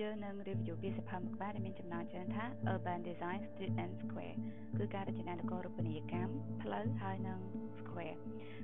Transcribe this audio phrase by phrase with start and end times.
[0.00, 4.36] យើងនឹង review ពីសភៅមួយក្បាលដែលមានចំណងជើងថា Urban Design Street and Square
[4.76, 7.38] គឺការរចនានគររូបនីយកម្មផ្លូវហើយនិង
[7.78, 8.16] square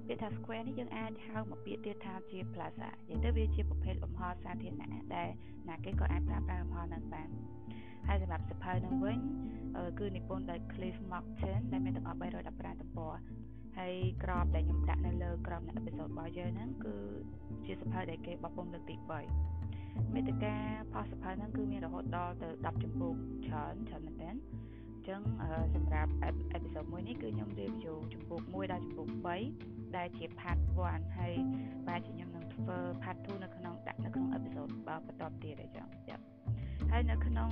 [0.07, 5.29] ពាក្យថា square នេះយើងអាចហៅមកពាក្យទៀតថាជា plaza និយាយទៅវាជាប្រភេទលំហសាធារណៈដែល
[5.69, 7.29] ណាគេក៏អាចប្រើប្រាស់លំហនឹងបាន
[8.09, 9.19] ហើយសម្រាប់សភៅនឹងវិញ
[9.99, 13.15] គឺនិពន្ធដោយ Cliff Martin ដែលមានទាំងអស់315ទំព័រ
[13.79, 16.97] ហើយក្របដែលខ្ញុំដាក់នៅលើក្របនៃអេពីសូតរបស់យើងហ្នឹងគឺ
[17.67, 19.62] ជាសភៅដែលគេបោះពុំលើកទី3
[20.15, 20.55] មេតិកា
[20.93, 23.13] ផុសសភៅហ្នឹងគឺមានរហូតដល់ទៅ10ចម្ពោះ
[23.47, 24.37] ច្រើនច្រើនមែនទែន
[24.95, 25.21] អញ្ចឹង
[25.75, 29.07] សម្រាប់អេពីសូតមួយនេះគឺខ្ញុំ review ចម្ពោះ1ដល់ចម្ពោះ
[29.53, 31.35] 3ដែលជា part 1ហើយ
[31.89, 35.89] បាទជាខ្ញុំនឹងធ្វើ part 2នៅក្នុងដាក់នៅក្នុងអេពីសូតបន្តទៀតអញ្ចឹង
[36.91, 37.49] ហើយនៅក្នុង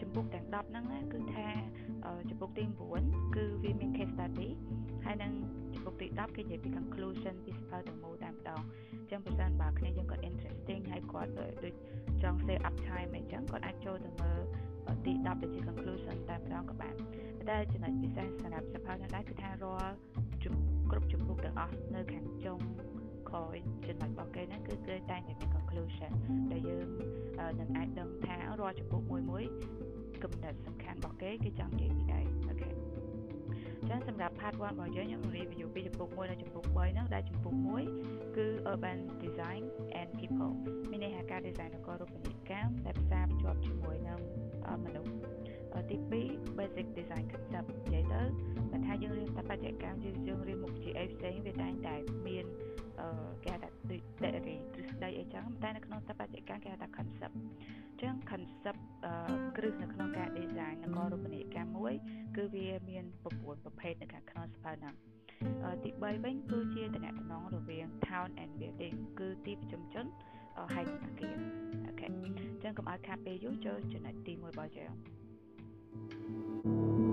[0.00, 1.46] ចម្ពោះទាំង10ហ្នឹងណាគឺថា
[2.30, 2.64] ចម្ពោះទី
[3.00, 4.48] 9គឺវាមាន case study
[5.04, 5.32] ហើយនឹង
[5.74, 8.60] ចំពុកទី10គេនិយាយពី conclusion ពីសភៅទាំងមូលតែម្ដង
[8.92, 11.74] អញ្ចឹងប្រសិនបើគ្នាយើងគាត់ interesting ហើយគាត់ដូច
[12.22, 14.40] ចង់ save up time អីចឹងគាត់អាចចូលទៅមើល
[15.06, 16.94] ទី10ដែលជា conclusion តែម្ដងក៏បាន
[17.48, 19.94] តែចំណុចពិសេសសម្រាប់សភៅនេះដែរគឺថារាល់
[20.90, 22.58] គ្រប់ចំពុកទាំងអស់នៅខាងចុង
[23.28, 23.56] ក្រោយ
[23.88, 26.12] ចំណុចរបស់គេហ្នឹងគឺគេតែងតែមាន conclusion
[26.52, 26.88] ដែលយើង
[27.60, 29.44] នឹងអាចដឹងថារាល់ចំពុកមួយមួយ
[30.26, 32.68] គំនិតសំខាន់របស់គេគេចង់និយាយពីអីអូខេ
[33.88, 37.54] ចឹងសម្រាប់ part 1របស់យើងខ្ញុំនឹង review ពីចំពុក1ដល់ចំពុក3ហ្នឹងដែលចំពុក
[37.96, 39.62] 1គឺ urban design
[40.00, 40.54] and people
[40.90, 44.20] មានន័យថាការ design នគររូបនីយកម្មដែលផ្សារភ្ជាប់ជាមួយនឹង
[44.84, 45.12] មនុស្ស
[45.90, 48.22] ទី2 basic design concept និយាយទៅ
[48.70, 51.94] បើថាយើងរៀនស្ថាបត្យកម្មយើងយើងរៀនមុខជាអីផ្សេងវាតែងតែ
[52.26, 52.65] មានអឺ
[53.44, 53.68] គេហៅថា
[54.18, 57.36] theory ទ្រឹស្ដីអីចឹងតែនៅក្នុងស្ថាបត្យកម្មគេហៅថា concept
[58.00, 58.82] ចឹង concept
[59.56, 61.94] គ្រឹះនៅក្នុងការ design នគររូបនីយកម្មមួយ
[62.36, 64.94] គឺវាមាន9ប្រភេទនៅខាងក្នុងសភៅហ្នឹង
[65.84, 70.06] ទី3វិញគឺជាតំណែងរវាង town and building គឺទីប្រជុំជន
[70.74, 71.36] ហើយនិងអគារ
[71.86, 72.06] អូខេ
[72.62, 74.92] ចឹងកុំឲ្យខាតពេលយូរចូលចំណុចទី1របស់យើង
[76.64, 77.05] ចំ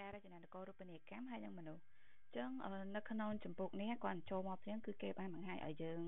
[0.00, 1.82] ការរចនានគររូបនីយកម្មហើយនិងមនុស្ស
[2.36, 2.50] ចឹង
[2.96, 6.02] នៅក្នុងចម្ពោះនេះគាត់ចូលមកព្រាងគឺគេបានបង្ហាញឲ្យយើង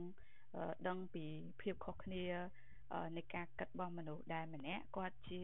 [0.88, 1.24] ដឹងពី
[1.60, 2.24] ភាពខុសគ្នា
[3.16, 5.42] នៃការគិតរបស់មនុស្សដែលម្នាក់គាត់ជា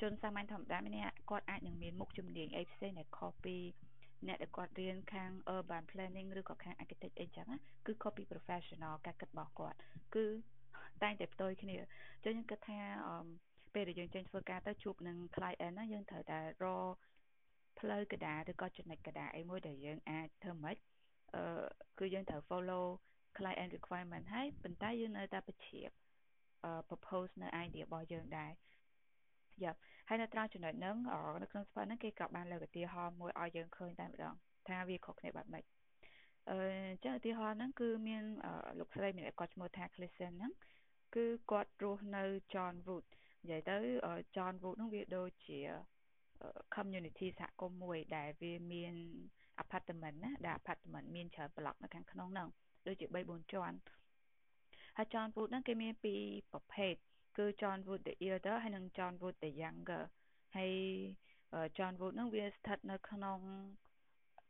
[0.00, 3.56] ជនសាមញ្ញធម្មតាម្នាក់គាត់អាចនឹងមានមុខជំនាញអីផ្សេងដែលខុសពី
[4.26, 7.48] អ្នកដែលគាត់រៀនខាង urban planning ឬក៏ខាង architect អីចឹង
[7.86, 9.78] គឺខុសពី professional ការគិតរបស់គាត់
[10.14, 10.26] គឺ
[11.02, 12.80] តែងតែផ្ទុយគ្នាអញ្ចឹងខ្ញុំគិតថា
[13.74, 16.94] ពេលដែលយើងចេញធ្វើការទៅជួបនឹង client ណាយើងត្រូវតែរក
[17.80, 20.76] ផ្លូវកដាឬក៏ចំណុចកដាអីមួយដែលយើងអាចធ្វើម៉េច
[21.34, 21.42] អឺ
[21.98, 22.84] គឺយើងត្រូវ follow
[23.38, 25.90] client requirement ហើយប៉ុន្តែយើងនៅតែបញ្ជ្រាប
[26.88, 28.52] propose នៅ idea របស់យើងដែរ
[29.62, 29.72] យ៉ា
[30.08, 30.96] ហើយនៅត្រង់ចំណុចហ្នឹង
[31.42, 34.34] នៅក្នុងស្ពតហ្នឹងគេក៏បានលើកឧទាហរណ៍មួយឲ្យយើងឃើញតែម្ដង
[34.68, 35.64] ថាវាខុសគ្នាបែបម៉េច
[36.50, 36.56] អឺ
[36.88, 38.24] អញ្ចឹងឧទាហរណ៍ហ្នឹងគឺមាន
[38.78, 40.52] លោកស្រីម្នាក់គាត់ឈ្មោះថា Clisson ហ្នឹង
[41.14, 43.06] គឺគាត់រស់នៅ John Wood
[43.42, 43.76] និយាយទៅ
[44.34, 45.60] John Wood ហ្នឹងវាដូចជា
[46.76, 48.94] community សហគមន៍មួយ ដែលវាមាន
[49.62, 52.48] apartment ណាដែល apartment មានច្រើនប្លុកនៅខាងក្នុងហ្នឹង
[52.86, 53.76] ដូចជា3 4ជាន់
[54.96, 56.20] ហើយ John Wood ហ្នឹងគេមានពីរ
[56.52, 56.94] ប្រភេទ
[57.38, 60.02] គឺ John Wood the Elder ហើយនិង John Wood the Younger
[60.56, 60.72] ហើយ
[61.76, 63.38] John Wood ហ្នឹងវាស្ថិតនៅក្នុង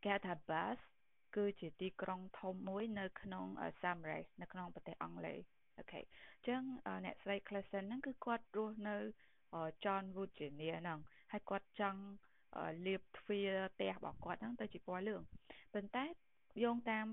[0.05, 0.83] គេថា Bath
[1.37, 3.47] គឺជាទីក្រុងធំមួយ នៅក្នុង
[3.81, 5.41] Somerset នៅក្នុងប្រទេសអង់គ្លេស
[5.79, 6.63] អូខេអញ្ចឹង
[7.05, 8.97] អ្នកស្រី Clayson ហ្នឹងគឺគាត់រស់នៅ
[9.85, 10.99] John Wood ជានីហ្នឹង
[11.33, 12.01] ហើយគាត់ចង់
[12.87, 15.23] លាបទ្វារផ្ទះរបស់គាត់ហ្នឹងទៅជាពណ៌លឿង
[15.75, 16.05] ប៉ុន្តែ
[16.63, 17.07] យោងតាម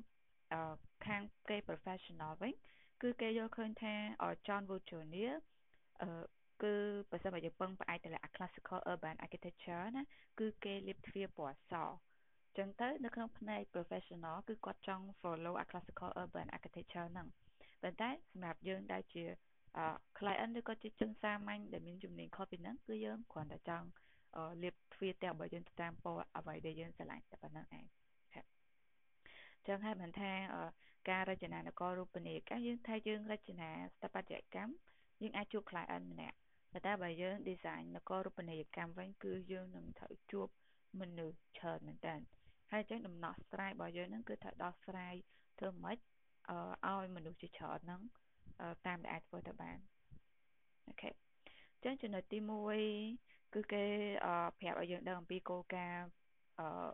[1.06, 2.54] ខាងគេ professional វិញ
[3.02, 3.94] គឺគេយល់ឃើញថា
[4.48, 5.36] John Wood Jr.
[6.02, 6.10] អឺ
[6.64, 6.74] គឺ
[7.12, 10.04] បើសិនបើយើងពឹងផ្អែកទៅលើ classical urban architecture ណា
[10.40, 11.74] គឺគេលាបទ្វារពណ៌ស
[12.58, 17.28] ចឹងទៅនៅក្នុងផ្នែក professional គឺគាត់ចង់ follow a classical urban architecture ហ្នឹង
[17.82, 19.24] ប៉ុន្តែសម្រាប់យើងដែលជា
[20.18, 23.88] client ឬក៏ជាជនសាមញ្ញដែលមានជំនាញខុសពីហ្នឹងគឺយើងគ្រាន់តែចង់
[24.62, 27.86] លាបទ្វារផ្ទះរបស់យើងទៅតាមពណ៌អ្វីដែលយើងស្រឡាញ់តែប៉ុណ្្នឹងឯង
[29.68, 30.32] ចឹងហើយមិនថា
[31.10, 34.74] ការរចនានគររូបនីយកម្មយើងថាយើងរចនាស្ថាបត្យកម្ម
[35.22, 36.38] យើងអាចជួប client ម្នាក់
[36.72, 40.48] ប៉ុន្តែបើយើង design នគររូបនីយកម្មវិញគឺយើងនឹងត្រូវជួប
[41.00, 42.16] មនុស្សច្រើនមែនតើ
[42.72, 45.16] ហើយចឹងដំណោះស្រាយរបស់យើងហ្នឹងគឺត្រូវដោះស្រាយ
[45.60, 45.98] ធ្វើម៉េច
[46.88, 48.02] ឲ្យមនុស្សជាច្រើនហ្នឹង
[48.88, 49.78] តាមដែលអាចធ្វើទៅបាន
[50.88, 51.10] អូខេ
[51.84, 53.84] ចឹងចំណុចទី1 គឺគេ
[54.60, 56.08] ប្រាប់ឲ្យយើងដឹងអំពីគោលការណ៍
[56.60, 56.92] អឺ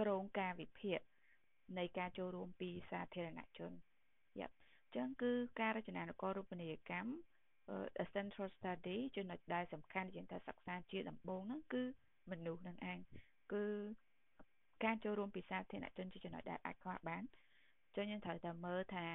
[0.00, 0.98] ក្រងការវិភាគ
[1.78, 3.72] នៃការចូលរួមពីសាធារណជន
[4.40, 4.54] យ៉ាប់
[4.96, 7.10] ចឹងគឺការរចនានគររូបនីយកម្ម
[8.14, 11.82] central study ចំណុចដែលសំខាន់ជាងតែសិក្សាជាដំបូងហ្នឹងគឺ
[12.30, 12.98] មនុស្សនឹងឯង
[13.52, 13.64] គឺ
[14.84, 17.22] ការចូលរួមពីសាធារណជនជាចំណុចដែលអាចខ្វះបាន
[17.96, 19.06] ចឹងយើងត្រូវតែមើលថា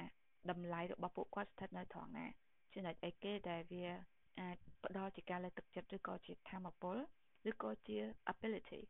[0.50, 2.26] តម្លៃរបស់ពួកគាត់ស្ថិតនៅត្រង់ណា
[2.74, 3.86] ចំណុចអីគេដែលវា
[4.40, 6.96] អាចផ្ដល់ជាការលើកទឹកចិត្តឬក៏ជាធម៌ពល
[7.50, 7.98] ឬក៏ជា
[8.32, 8.80] ability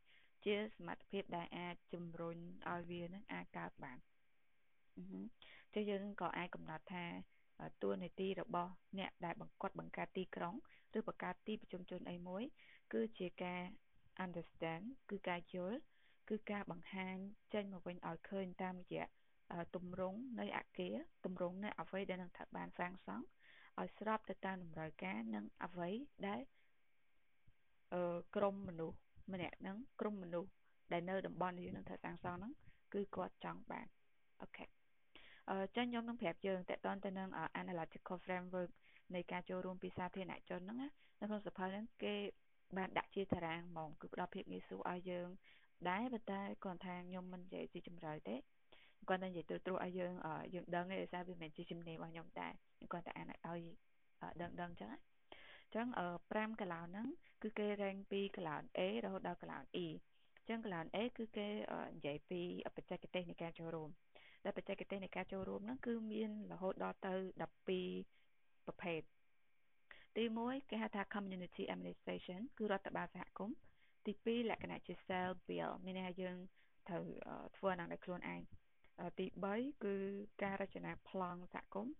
[0.45, 2.37] ជាសមត្ថភាពដែលអាចជំរុញ
[2.71, 3.99] ឲ្យវានឹងអាចកើតបាន
[5.75, 7.07] ចឹងយើងក៏អាចកំណត់ថា
[7.83, 10.55] តួនាទីរបស់អ្នកដែលបង្កត់បង្កើតទីក្រុង
[10.99, 12.43] ឬបង្កើតទីប្រជុំជនអីមួយ
[12.93, 13.63] គឺជាការ
[14.25, 15.79] understand គឺការយល់
[16.29, 17.17] គឺការបង្ហាញ
[17.55, 19.05] ចេញមកវិញឲ្យឃើញតាមរយៈ
[19.75, 20.95] ទម្រង់នៃអគារ
[21.25, 23.25] ទម្រង់នៃអ្វីដែលនឹងត្រូវបានសាងសង់
[23.81, 25.91] ឲ្យស្របទៅតាមតម្រូវការ និងអ្វី
[26.27, 26.41] ដែល
[27.95, 28.99] អឺក្រុមមនុស្ស
[29.33, 30.51] ម្នាក់ហ្នឹងក្រុមមនុស្ស
[30.93, 32.53] ដែលនៅតំបន់យើងនឹងត្រូវសាងសង់ហ្នឹង
[32.95, 33.87] គឺគាត់ចង់បាន
[34.43, 34.65] អូខេ
[35.51, 37.29] អឺចាញ់ខ្ញុំនឹងប្រាប់យើងតកតទៅនឹង
[37.63, 38.71] analytical framework
[39.15, 40.89] នៃការចូលរួមពីសាធារណជនហ្នឹងណា
[41.21, 42.15] នៅក្នុងសភៅហ្នឹងគេ
[42.77, 45.29] បានដាក់ជាតារាងហ្មងគឺផ្ដល់ភាពងាយស្រួលឲ្យយើង
[45.89, 48.37] ដែរប៉ុន្តែគាត់ថាខ្ញុំមិននិយាយស៊ីជម្រៅទេ
[49.09, 50.13] គាត់តែនិយាយត្រួសត្រាសឲ្យយើង
[50.55, 52.53] យើងដឹងទេដោយសារវាមិនមែនជាជំនាញរបស់ខ្ញុំដែរ
[52.93, 53.63] គាត់តែអានឲ្យ
[54.41, 54.99] ដឹងដឹងចឹងណា
[55.75, 55.87] ចឹង
[56.25, 57.07] 5កន្លោនហ្នឹង
[57.43, 59.87] គឺគេ rank ពីកន្លោន A រហូតដល់កន្លោន E
[60.49, 61.49] ចឹងកន្លោន A គឺគេ
[61.97, 62.43] និយាយពី
[62.77, 63.91] បច្ចេកទេសនៃការចូលរួម
[64.45, 67.15] ដែលបច្ចេកទេសនៃការចូលរួមហ្នឹងគឺមានរហូតដល់ទៅ
[67.91, 69.01] 12ប្រភេទ
[70.17, 73.57] ទី1គេហៅថា community administration គឺរដ្ឋបាលសហគមន៍
[74.07, 76.37] ទី2លក្ខណៈជា self build មានន័យថាយើង
[76.89, 77.05] ត្រូវ
[77.57, 78.41] ធ្វើឡើងដោយខ្លួនឯង
[79.19, 79.27] ទី
[79.57, 79.95] 3គឺ
[80.43, 81.95] ការរចនាប្លង់សហគមន៍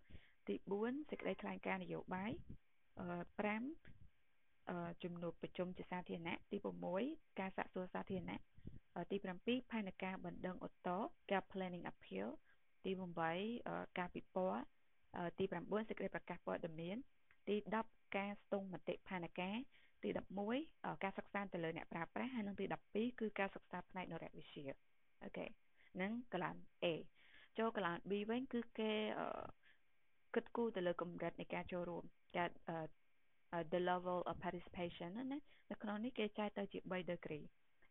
[0.49, 0.55] ទី
[0.85, 2.33] 4សេចក្តីថ្លែងការណ៍នយោបាយ
[4.07, 6.57] 5ជំនួបប្រជុំជាសាធារណៈទី
[6.99, 8.41] 6ការសាកសួរសាធារណៈ
[9.11, 12.29] ទី7ផែនការបណ្ដឹងឧត្តរការ planning appeal
[12.85, 12.93] ទី
[13.45, 14.65] 8ការពិព័រណ៍
[15.39, 16.97] ទី9សេចក្តីប្រកាសព័ត៌មាន
[17.49, 17.57] ទី
[17.87, 19.57] 10ការស្ទង់មតិផែនការ
[20.03, 20.09] ទី
[20.57, 24.65] 11ការសិក្សាទៅលើអ្នកប្រើប្រាស់ហើយនិងទី12គឺការសិក្សាផ្នែកនរវិទ្យា
[25.25, 25.47] អូខេ
[26.03, 26.87] នឹងកន្លង A
[27.59, 28.93] ចូលកន្លង B វិញគឺគេ
[30.35, 32.05] គិតគូរទៅលើកម្រិតនៃការចូលរួម
[32.37, 32.49] ការ
[33.73, 35.25] the level of participation ណា
[35.71, 37.45] នៅក្នុងនេះគេចែកទៅជា3 degree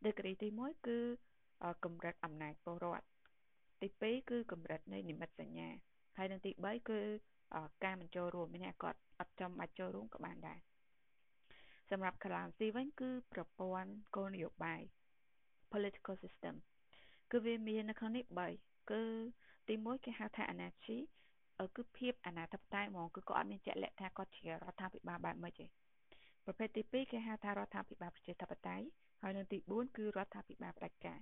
[0.05, 0.97] degree ទី1គឺ
[1.85, 3.05] កម្រិតអំណាចពលរដ្ឋ
[3.81, 5.69] ទី2គឺកម្រិតនៃនិមិត្តសញ្ញា
[6.17, 6.99] ហើយនិងទី3គឺ
[7.83, 10.59] ការមិនចូលរួមមានអ្នកគាត់អត់ចាំបាច់ចូលរួមក៏បានដែរ
[11.91, 14.81] សម្រាប់ class C វិញគឺប្រព័ន្ធគោលនយោបាយ
[15.73, 16.55] political system
[17.31, 18.25] គឺវាមាននៅក្នុងនេះ
[18.57, 19.03] 3គឺ
[19.67, 20.97] ទី1គេហៅថា anarchy
[21.75, 25.65] គឺភាពអនាធិបតេយ្យហ្មងគឺគាត់អត់មានជាក់លាក់ថាគាត់ជារដ្ឋាភិបាលបែបម៉េចទេ
[26.45, 28.85] ប្រភេទទី2គេហៅថារដ្ឋាភិបាលប្រជាធិបតេយ្យ
[29.21, 31.19] ហើយនៅទី4គឺរដ្ឋាភិបាលផ្ដាច់ការ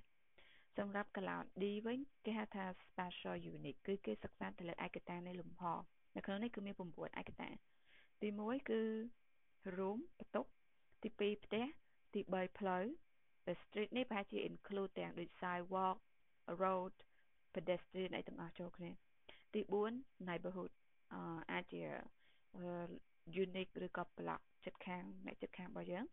[0.78, 5.64] សម្រាប់កឡោន D វិញគេហៅថា spatial unit គឺគេសិក្សាទៅលើឯកតានៃលំហ
[6.16, 7.50] នៅក្នុងនេះគឺមាន9ឯកតា
[8.22, 8.82] ទី1គឺ
[9.78, 10.50] room បន្ទប់
[11.04, 11.66] ទី2ផ្ទះ
[12.14, 12.84] ទី3ផ្លូវ
[13.48, 15.98] the street នេះប្រហែលជា include ទាំងដូច sidewalk
[16.62, 16.94] road
[17.54, 18.92] pedestrian អីទាំងអស់ចូលគ្នា
[19.54, 19.62] ទី
[19.94, 20.72] 4 neighborhood
[21.52, 21.82] អាចជា
[23.44, 26.06] unique ឬក៏ block ចិត្តខាងអ្នកចិត្តខាងរបស់យើង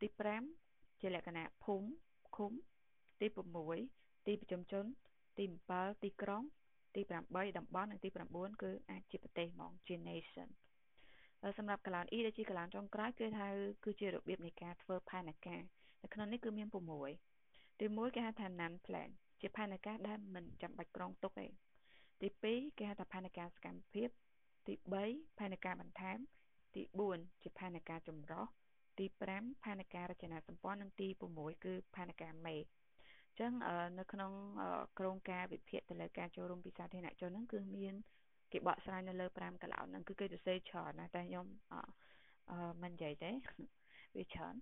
[0.00, 0.08] ទី
[0.54, 1.88] 5ជាលក្ខណៈភូមិ
[2.36, 2.52] ឃុំ
[3.20, 3.26] ទី
[3.76, 4.84] 6ទីប្រជុំជន
[5.38, 5.44] ទី
[5.74, 6.42] 7ទីក្រុង
[6.94, 10.48] ទី8តំបន់និងទី9គឺអាចជាប្រទេសហ្មងជា nation
[11.58, 13.48] សម្រាប់កលាន E ដែលជាកលានចុងក្រោយគឺហៅ
[13.84, 15.62] គឺជារបៀបនៃការធ្វើផែនការ
[16.02, 16.68] នៅក្នុងនេះគឺមាន
[17.24, 19.08] 6ទី1គេហៅថា non plan
[19.40, 21.46] ជាផែនការដែលមិនចាំបាច់ក្រងទុកទេ
[22.20, 24.08] ទី2គេហៅថាផែនការសកម្មភាព
[24.66, 24.74] ទី
[25.06, 26.18] 3ផែនការបន្ថែម
[26.74, 28.46] ទី4ជាផែនការចម្រុះ
[28.98, 33.52] ទី5ផែនការរចនាសម្ព័ន្ធនិងទី6គឺផែនការមេអញ្ចឹង
[33.98, 34.32] នៅក្នុង
[34.98, 37.94] ក្រមការវិភាគទៅលើការចូលរួមពីសាធារណជនហ្នឹងគឺមាន
[38.52, 41.46] គេបកស្រាយនៅលើ5កន្លោនហ្នឹងគឺគេសរសេរច្រើនណាតែខ្ញុំ
[42.50, 43.30] អឺមិននិយាយទេ
[44.16, 44.54] វាច្រើន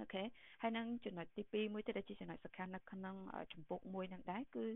[0.00, 0.22] អូខេ
[0.62, 3.16] ហើយនឹងចំណុចទី2មួយទៀតដែលជាចំណុចសំខាន់នៅក្នុង
[3.52, 4.66] ចម្ពោះមួយនឹងដែរគឺ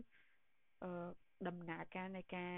[0.83, 0.91] អឺ
[1.47, 2.55] ដំណើរការនៃការ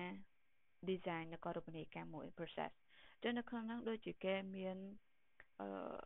[0.90, 2.72] design នគររូបនីយកម្មមួយ process
[3.24, 4.78] ចឹងនៅក្នុងហ្នឹងដូចជាគេមាន
[5.60, 5.98] អឺ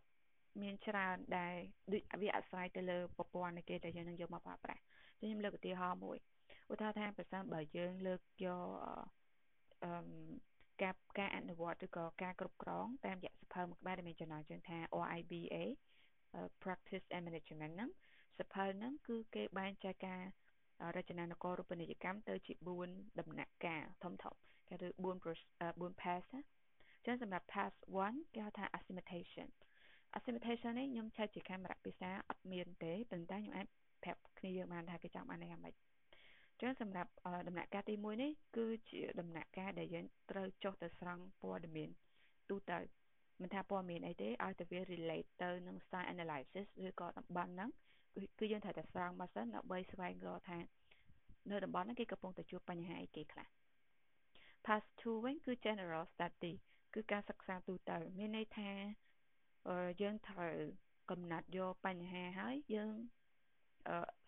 [0.62, 1.56] មានច្រើនដែល
[1.94, 4.82] ដូចវាអាស្រ័យទៅលើប្រព័ន្ធនៃគេដែលយើងនឹងយកមកប្រើប្រាស់
[5.20, 6.18] ចឹងខ្ញុំលើកឧទាហរណ៍មួយ
[6.74, 8.68] ឧទាហរណ៍ថាប្រសិនបើយើងលើកយក
[9.84, 9.92] អឺ
[10.82, 15.56] ការការអនុវត្តឬក៏ការគ្រប់គ្រងតាមរយៈសភៅមួយក្បាលដែលមានចំណងជើងថា RIBA
[16.64, 17.90] practice and management ហ្នឹង
[18.40, 20.22] សភៅហ្នឹងគឺគេបែងចែកការ
[20.96, 22.54] រចនានគររូបនីយកម្មទៅជា
[22.88, 24.34] 4ដំណាក់កាលធំធំ
[24.68, 25.06] គេហៅ4
[25.92, 26.42] 4 pass ណា
[27.06, 27.74] ចឹងសម្រាប់ pass
[28.06, 29.50] 1គេហៅថា assimilation
[30.18, 33.68] assimilation នេះខ្ញុំឆែកជាកាមេរ៉ាភាសាអត់មានទេប៉ុន្តែខ្ញុំអាច
[34.04, 35.76] ប្រាប់គ្នាយើងបានថាគេចង់បានយ៉ាងម៉េច
[36.62, 37.12] ចឹងសម្រាប់
[37.48, 41.90] ដំណាក់កាលទី1នេះគឺជាដំណាក់កាលដែលយើងត្រូវចុះទៅស្រង់ព័ត៌មាន
[42.50, 42.78] ទូទៅ
[43.42, 47.70] មិនថាព័ត៌មានអីទេឲ្យតែវា relate ទៅនឹង site analysis ឬក៏តំបន់ហ្នឹង
[48.40, 50.60] គឺយើងត្រូវតែស្រង់មកសិនដើម្បីស្វែងរកថា
[51.52, 53.48] នៅតំបន់ហ្នឹងគេកំពុងតែជួបបញ្ហាអីគេខ្លះ
[54.66, 56.54] Pass 2វិញគឺ General Study
[56.94, 58.70] គឺការសិក្សាទូទៅមានន័យថា
[60.02, 60.56] យើងត្រូវ
[61.12, 62.96] កំណត់យកបញ្ហាហើយយើង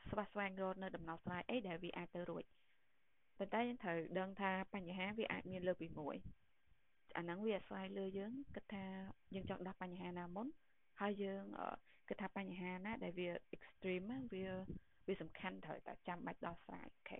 [0.09, 2.43] ស្វះស្វែងរកនៅដំណោះស្រាយអីដែលវាអាចទៅរួច
[3.37, 6.15] ប៉ុន្តែយើងត្រូវដឹងថាបញ្ហាវាអាចមានលើសពីមួយ
[7.17, 8.83] អាហ្នឹងវាអាស្រ័យលើយើងគិតថា
[9.35, 10.47] យើងចង់ដោះបញ្ហាណាមុន
[11.01, 11.43] ហើយយើង
[12.09, 14.45] គិតថាបញ្ហាណាដែលវា extreme វា
[15.07, 17.19] វាសំខាន់ត្រូវតែចាំបាច់ដោះស្រាយអូខេ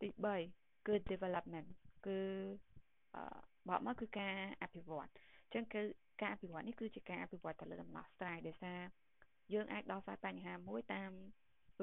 [0.00, 0.08] ទី
[0.48, 1.68] 3គឺ development
[2.06, 2.18] គឺ
[3.68, 5.82] បកមកគឺការអភិវឌ្ឍអញ្ចឹងគឺ
[6.20, 8.80] ការអភិវឌ្ឍនេះគឺជាការអភិវឌ្ឍទៅលើដំណោះស្រាយដោយសារ
[9.54, 11.10] យើងអាចដោះស្រាយបញ្ហាមួយតាម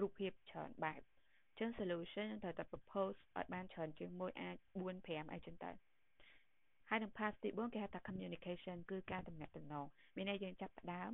[0.02, 4.56] រូបភាពច្រើនបែបអញ្ចឹង solution ត្រូវតែ propose ឲ្យបានច្រើនជាងមួយអាច
[4.88, 5.72] 4 5អីចឹងទៅ
[6.90, 11.12] ហើយនឹង pass ទី4គេហៅថា communication គឺការតំណាក់តំណងមានន័យយើងចាប់ផ្ដើម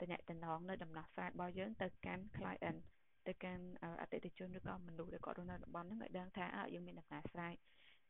[0.00, 2.78] តំណាក់តំណងនៅដំណោះស្រាយរបស់យើងទៅកាន់ client
[3.26, 3.64] ទៅកាន់
[4.00, 7.52] អតិថិជនឬក៏មនុស្សដែលគាត់រស់នៅតំបន់ហ្នឹងឲ្យដឹងថាយើងមានដំណោះស្រាយ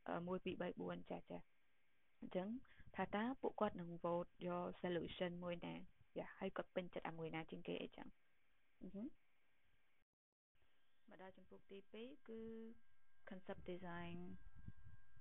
[0.09, 1.39] 1 2 3 4ចាចា
[2.21, 2.49] អញ្ចឹង
[2.97, 5.75] ថាតើពួកគាត់នឹង vote យក solution មួយណា
[6.19, 8.09] យ៉ាហើយគាត់ពេញចិត្តអាមួយណាជាងគេអីចឹង
[11.09, 12.41] មកដល់ចំពោះទី2គឺ
[13.29, 14.19] concept design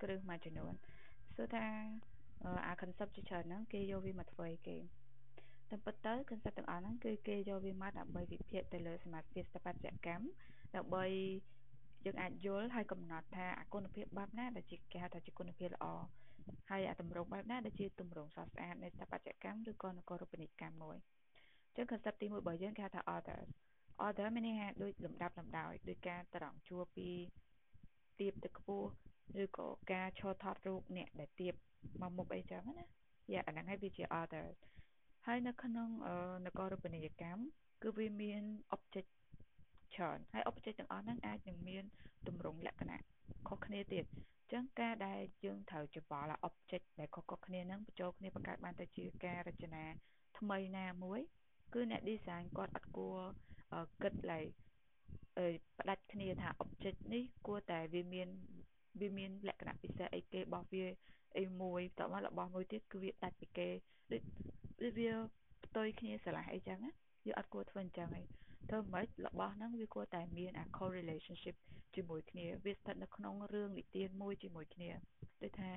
[0.01, 0.73] គ្រឹះមួយចំនួន
[1.37, 1.67] សួរថា
[2.65, 4.77] អា concept ជាច្រើនហ្នឹងគេយកវាមកធ្វើអីគេ
[5.69, 10.25] តាមពិតទៅ concept ទាំងអស់ហ្នឹងគឺគេយកវាមកដើម្បីវិភាគទៅលើសមាសភាពស្ថាបត្យកម្ម
[10.75, 11.05] ដើម្បី
[12.05, 15.85] យើងអាចយល់ហើយកំណត់ថាអាគុណភាពបែបណាដែលជាគេហៅថាជាគុណភាពល្អ
[16.69, 20.97] ហើយអាទម្រង់បែបណាដែលជាទម្រង់ស្រស់ស្អាតនៃស្ថាបត្យកម្មឬក៏នគរូបនីយកម្មមួយ
[21.65, 23.39] អញ្ចឹង concept ទី1របស់យើងគេហៅថា order
[24.05, 27.09] order មានន័យថាដូចលំដាប់លំដោយដោយការត្រង់ជួរពី
[28.19, 28.89] ទៀបទៅខ្ពស់
[29.43, 31.53] ឬក៏ការឈរថតរូបអ្នកដែលទៀប
[32.01, 32.85] មកមុខអីចឹងណា
[33.33, 34.45] យ៉ាអាហ្នឹងហើយវាជា order
[35.27, 35.89] ហើយនៅក្នុង
[36.45, 37.41] នគរូបនីយកម្ម
[37.83, 38.43] គឺវាមាន
[38.75, 39.09] object
[39.95, 41.83] ច្រើនហើយ object ទាំងអស់ហ្នឹងអាចនឹងមាន
[42.27, 42.99] ទម្រង់លក្ខណៈ
[43.47, 49.83] ខុសគ្នាទៀតអញ្ចឹងការដែលយើងត្រូវច្បល់ object ដែលខុសៗគ្នាហ្នឹងបញ្ចូលគ្នាបង្កើតបានទៅជាការរចនា
[50.39, 51.19] ថ្មីណាមួយ
[51.73, 53.19] គឺអ្នក design គាត់អត់គួរ
[54.01, 54.45] គិតឡើយ
[55.79, 58.29] ផ្ដាច់គ្នាថា object នេះគួរតែវាមាន
[59.01, 60.85] វាមានលក្ខណៈពិសេសអីគេរបស់វា
[61.37, 63.69] អីមួយតមករបស់មួយទៀតគឺវាដាច់ពីគេ
[64.11, 65.11] ដូចវា
[65.65, 66.91] ផ្ទុយគ្នាស្រឡះអីចឹងណា
[67.25, 68.25] យើងអត់គួរធ្វើអញ្ចឹងឯង
[68.69, 71.55] ធ្វើម៉េចរបស់ហ្នឹងវាគួរតែមានអា correlationship
[71.95, 74.89] ជាមួយគ្នាវាស្ថិតនៅក្នុងរឿងនិទានមួយជាមួយគ្នា
[75.43, 75.69] ដូចថា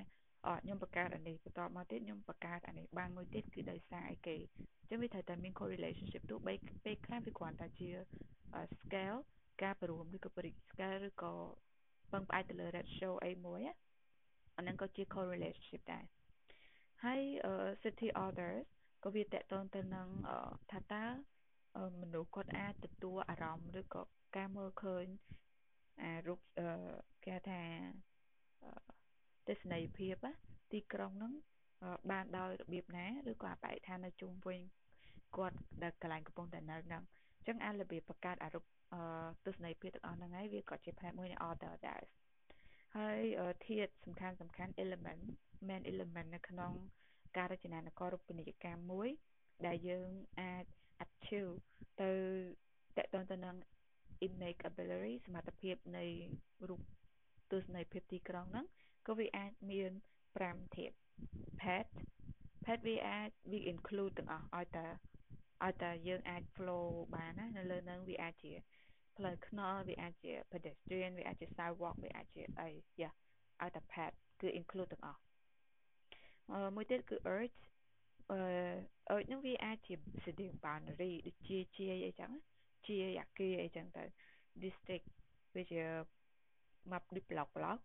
[0.47, 6.53] អខ្ញុំបង្កើតអានេះបន្តមកទៀតខ្ញុំបង្កើតអានេះបានមួយទៀតគឺដោយសារអីគេអញ្ចឹងវាត្រូវតែមាន correlationship ទោះបី
[6.85, 7.89] ពេលខ្លះវាគ្រាន់តែជា
[8.81, 9.19] scale
[9.63, 11.33] ការព្រមឬក៏ brick scale ឬក៏
[12.13, 13.61] ពឹងផ្អែកទៅលើ ratio អីមួយ
[14.57, 16.05] អាហ្នឹងក៏ជា correlationship ដែរ
[17.03, 17.21] ហើយ
[17.83, 18.61] city orders
[19.03, 20.07] ក៏វាតកតងទៅនឹង
[20.71, 21.05] ថាតើ
[22.01, 24.03] មនុស្សគាត់អាចទទួលអារម្មណ៍ឬក៏
[24.37, 25.05] ការមើលឃើញ
[26.03, 26.39] អារូប
[27.25, 27.61] គេថា
[29.47, 30.15] ទស្សនីយភាព
[30.71, 31.33] ទីក្រុងហ្នឹង
[32.11, 34.59] បានដោយរបៀបណាឬក៏បរិស្ថាននៅជុំវិញ
[35.37, 37.03] គាត់ដែលកន្លែងកំពុងតែនៅហ្នឹង
[37.37, 38.63] អញ្ចឹងអារបៀបបង្កើតអារូប
[39.45, 42.01] ទស្សនីយភាពទាំងអស់ហ្នឹងហើយវាក៏ជាផ្នែកមួយនៃ order ដែរ
[42.97, 43.21] ហើយ
[43.67, 45.23] ធាតុសំខាន់សំខាន់ element
[45.67, 46.73] main element នៅក្នុង
[47.37, 49.09] ការរចនានគរូបនីយកម្មមួយ
[49.65, 50.09] ដែលយើង
[50.41, 50.65] អាច
[51.05, 51.51] achieve
[52.01, 52.11] ទៅ
[52.97, 53.55] តកតងទៅនឹង
[54.25, 56.05] immakeability សមត្ថភាពនៃ
[56.69, 56.81] រូប
[57.51, 58.65] ទស្សនីយភាពទីក្រុងហ្នឹង
[59.07, 59.91] ក៏វាអាចមាន
[60.33, 60.95] 5ធាតុ
[61.61, 61.85] pet
[62.65, 64.87] pet វាអាចវា include ទាំងអស់ឲ្យតែ
[65.63, 68.53] ឲ្យតែយើងអាច flow បានណានៅលើនឹងវាអាចជា
[69.21, 72.69] ផ្លូវថ្នល់វាអាចជា pedestrian វាអាចជា sidewalk វាអាចជាអី
[73.01, 73.09] យ៉ា
[73.61, 74.11] ឲ្យតែ pet
[74.41, 75.21] គឺ include ទាំងអស់
[76.75, 77.57] មួយទៀតគឺ earth
[78.31, 78.39] អឺ
[79.09, 82.31] អឺនឹងវាអាចជា city boundary ដូចជាជាអីចឹង
[82.87, 84.03] ជាអាគារអីចឹងទៅ
[84.63, 85.07] district
[85.55, 85.81] វាជា
[86.91, 87.79] map ដូច block block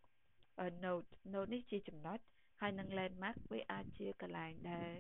[0.85, 2.19] node node នេះជាចំណុច
[2.61, 4.91] ហើយនឹង landmark វាអាចជាកន្លែងដែល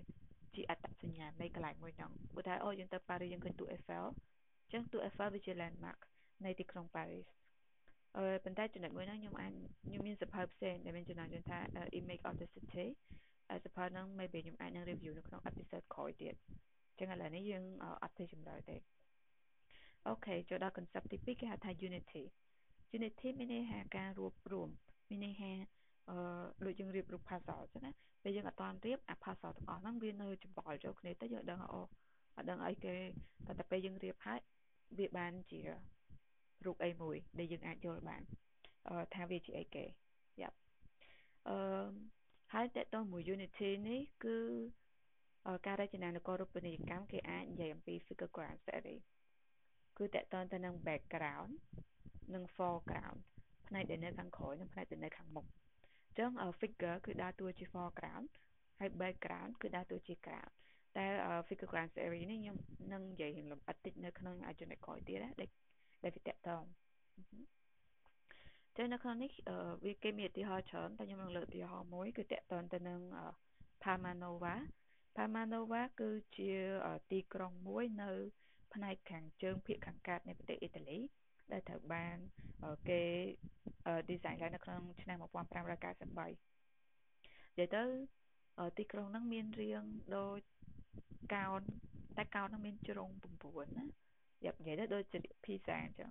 [0.54, 4.06] ជាអត្តសញ្ញាណនៃកន្លែងមួយហ្នឹងឧទាហរណ៍អូយើងទៅប៉ារីសយើងឃើញទូ Eiffel
[4.64, 6.00] អញ្ចឹងទូ Eiffel វាជា landmark
[6.44, 7.26] នៃទីក្រុងប៉ារីស
[8.16, 9.52] អឺប៉ុន្តែចំណុចមួយហ្នឹងខ្ញុំអាច
[9.86, 11.58] ខ្ញុំមានសភៅផ្សេងដែលមានចំណងជើងថា
[11.98, 12.86] image of the city
[13.48, 16.34] ហើយសភៅហ្នឹង maybe ខ្ញុំអាចនឹង review នៅក្នុង episode ក្រោយទៀត
[16.90, 17.64] អញ្ចឹងឥឡូវនេះយើង
[18.02, 18.76] អត់ទៅចម្លើយទេ
[20.06, 22.22] អូខេចូលដល់ concept ទី2គេហៅថា unity
[22.96, 24.68] unity មានន័យថាការរួបរួម
[25.10, 25.50] មានន័យថា
[26.10, 26.18] អឺ
[26.66, 31.80] ដូចយើងរៀបរូប puzzle អញ្ចឹងណាពេលយើងអត់តាន់រៀបអា puzzle ទាំងអស់ហ្នឹងវានៅច្បល់ចូលគ្នាទៅយើងដឹងអូ
[32.36, 32.94] អត់ដឹងអីគេ
[33.46, 34.40] តែតែពេលយើងរៀបហើយ
[34.98, 35.60] វាបានជា
[36.64, 38.22] រូបអីមួយដែលយើងអាចយល់បាន
[38.88, 39.84] អឺថាវាជាអីគេ
[40.40, 40.56] យ៉ាប់
[41.48, 41.58] អឺ
[42.52, 44.38] ហើយតកតមួយ unity នេះគឺ
[45.66, 48.98] ការរចនានគរូបនីយកម្មគេអាចនិយាយអំពី figure ground theory
[49.98, 51.52] គឺតកតទៅនឹង background
[52.34, 53.18] និង foreground
[53.68, 58.28] ផ្នែកដែលនៅខាងក្រោយនិងផ្នែកដែលនៅខាងមុខអញ្ចឹង figure គឺដើរតួជា foreground
[58.78, 60.52] ហើយ background គឺដើរតួជា ground
[60.96, 61.06] តែ
[61.48, 62.56] figure ground theory នេះខ្ញុំ
[62.92, 65.48] នឹងនិយាយលម្អិតតិចនៅក្នុងចំណុចក្រោយទៀតណាដែល
[66.06, 66.64] ដែលវាតកតង
[68.76, 69.32] ចឹងនៅក្នុងនេះ
[69.84, 73.00] វាគេមានឧទាហរណ៍ច្រើនតែខ្ញុំនឹងលើកឧទាហរណ៍មួយគឺតកតងទៅនឹង
[73.82, 74.54] Palmanova
[75.16, 76.52] Palmanova គឺជា
[77.10, 78.10] ទីក្រុងមួយនៅ
[78.74, 80.98] ផ្នែកខាងជើងភាគខាងកើតនៃប្រទេសអ៊ីតាលី
[81.52, 82.16] ដែលត្រូវបាន
[82.88, 83.02] គេ
[84.10, 85.24] design ឡើងនៅក្នុងឆ្នាំ1593
[86.10, 86.28] និ
[87.58, 87.84] យាយទៅ
[88.78, 89.84] ទីក្រុងហ្នឹងមានរាង
[90.16, 90.40] ដូច
[91.34, 91.62] កោណ
[92.16, 93.10] តែកោណហ្នឹងមានជ្រុង
[93.44, 94.05] 9ណា
[94.44, 96.10] យ៉ាប់និយាយទៅដូចជាភីសាអញ្ចឹង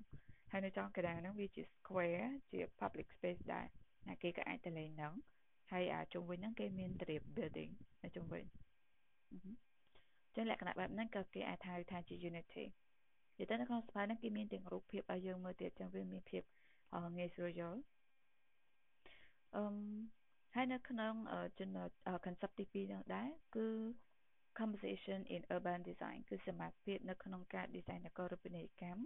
[0.51, 3.65] ហើយនៅចុងកណ្ដាលហ្នឹងវាជា square ជា public space ដែរ
[4.07, 5.13] ណាគេក៏អាចទៅលេងហ្នឹង
[5.71, 7.71] ហើយអាជុំវិញហ្នឹងគេមានត្រៀប building
[8.03, 8.43] នៅជុំវិញ
[10.35, 12.65] ចឹងលក្ខណៈបែបហ្នឹងក៏គេអាចហៅថាជា unity
[13.37, 16.43] និយាយទៅនៅក្នុងសភៅហ្នឹងគេមានទាំងរូបភាពឲ្យយើងមើលទៀតចឹងវាមានភាព
[17.17, 17.79] ងាយស្រួលយល់
[19.55, 19.65] អឺ
[20.55, 21.13] ហើយនៅក្នុង
[21.59, 21.89] ចំណុច
[22.25, 23.67] concept ទី2ហ្នឹងដែរគឺ
[24.59, 29.03] composition in urban design គឺសមាភិបនៅក្នុងការ design នគររូបនីយកម្ម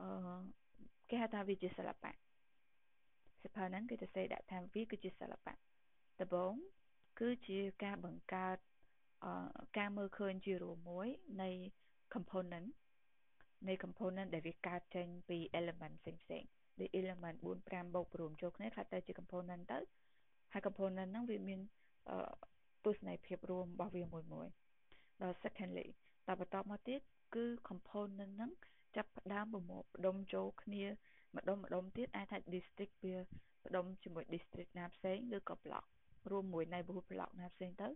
[0.00, 0.10] អឺ
[1.10, 2.12] គេហៅថាវាជាសិល្បៈ
[3.42, 5.54] សិភៅហ្នឹងគេទៅសេដាក់ថាវាគឺជាសិល្បៈ
[6.20, 6.54] ដំបូង
[7.20, 8.58] គឺជាការបង្កើត
[9.78, 11.08] ការមើលឃើញជារួមមួយ
[11.42, 11.50] នៃ
[12.14, 12.68] component
[13.68, 16.44] នៃ component ដែលវាកើតចេញពី element ផ្សេងផ្សេង
[16.80, 19.78] ដូច element 4 5បូករួមចូលគ្នាខ្លះទៅជា component ទៅ
[20.52, 21.60] ហើយ component ហ្នឹងវាមាន
[22.84, 24.48] ទស្សនីយភាពរួមរបស់វាមួយមួយ
[25.22, 25.88] ដល់ secondly
[26.26, 27.00] តបន្តមកទៀត
[27.34, 28.52] គឺ component ហ្នឹង
[28.96, 30.84] ចាប់ផ្ដើមប្រមូលផ្ដុំចូលគ្នា
[31.36, 33.16] ម្ដុំម្ដុំទៀតអាចថា district វា
[33.66, 35.84] ផ្ដុំជាមួយ district ណាផ្សេងឬក៏ block
[36.30, 37.88] រួមមួយ neighborhood block ណាផ្សេងទៅ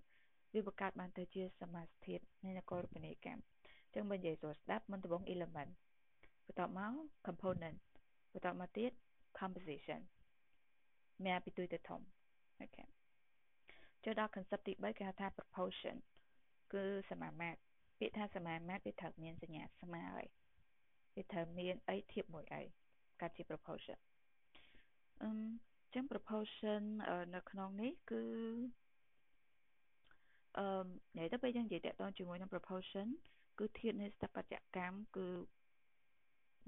[0.54, 5.72] វាបង្កើតបានទៅជាសមាសធាតុនៃនគររូបនីយកម្មអញ្ចឹងបើនិយាយស្រួលស្ដាប់មុនដំបូង element
[6.46, 6.92] បន្ទាប់មក
[7.26, 7.76] component
[8.32, 8.90] បន្ទាប់មកទៀត
[9.38, 10.00] composition
[11.24, 12.00] មានពីទួយទៅធំ
[12.60, 12.84] អូខេ
[14.04, 15.96] ចូលដល់ concept ទី3គេហៅថា proportion
[16.72, 17.60] គឺសមាមាត្រ
[17.98, 20.26] ពាក្យថាសមាមាត្រវាត្រូវមានសញ្ញាស្មើហើយ
[21.16, 22.62] វាត្រូវមានអីធៀបមួយអី
[23.20, 23.98] កាត់ជា proportion
[25.22, 25.30] អឺ
[25.94, 26.82] ចឹង proportion
[27.34, 28.24] នៅក្នុងនេះគឺ
[30.58, 33.08] អឺនិយាយទៅពេលយើងនិយាយតកតងជាមួយនឹង proportion
[33.58, 35.28] គឺធាតុនៃស្ថាបត្យកម្មគឺ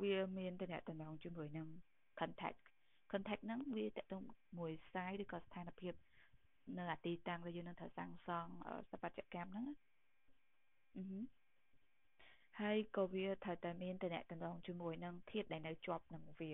[0.02, 1.68] វាមានតំណែងជាមួយនឹង
[2.20, 2.62] context
[3.12, 4.22] context ហ្នឹងវាតកតង
[4.58, 5.92] មួយខ្សែឬក៏ស្ថានភាព
[6.78, 8.52] នៅអាទីតាំងដែលយើងនឹងត្រូវសាងសង់
[8.88, 9.66] ស្ថាបត្យកម្មហ្នឹង
[10.96, 11.04] អឺ
[12.60, 14.20] ហើយក៏វាត្រូវតែមានតំណែ
[14.52, 16.52] ងជាមួយនឹងធាតុដែលនៅជាប់នឹងវា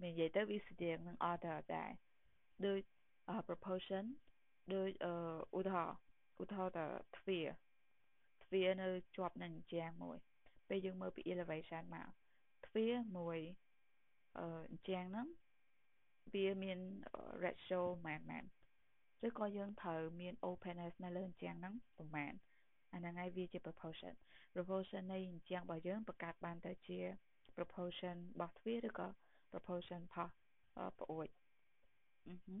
[0.00, 1.90] មាននិយាយទៅវាស្តៀងនឹង order ដែរ
[2.66, 2.80] ដូច
[3.48, 4.04] proportion
[4.74, 4.90] ដូច
[5.56, 5.96] ឧទាហរណ៍
[6.42, 6.80] ឧទាហរណ៍ត
[7.16, 7.46] ទ្វារ
[8.44, 10.18] ទ្វារនៅជាប់នឹងជាងមួយ
[10.68, 12.08] ពេលយើងមើលពី elevation មក
[12.66, 13.38] ទ្វារមួយ
[14.38, 15.28] អឺជាងហ្នឹង
[16.34, 16.78] វាមាន
[17.44, 18.44] ratio ម៉ានម៉ាន
[19.26, 22.32] ឬក៏យើងត្រូវមាន openness នៅលើជាងហ្នឹងប្រហែល
[22.92, 24.14] អាហ្នឹងហើយវាជា proportion
[24.54, 26.98] proportion នៃជាងរបស់យើងបង្កើតបានទៅជា
[27.56, 29.06] proportion របស់ទ្វារឬក៏
[29.52, 30.28] proportion ផុស
[30.98, 31.26] ប្អួយ
[32.28, 32.60] អឺហឺន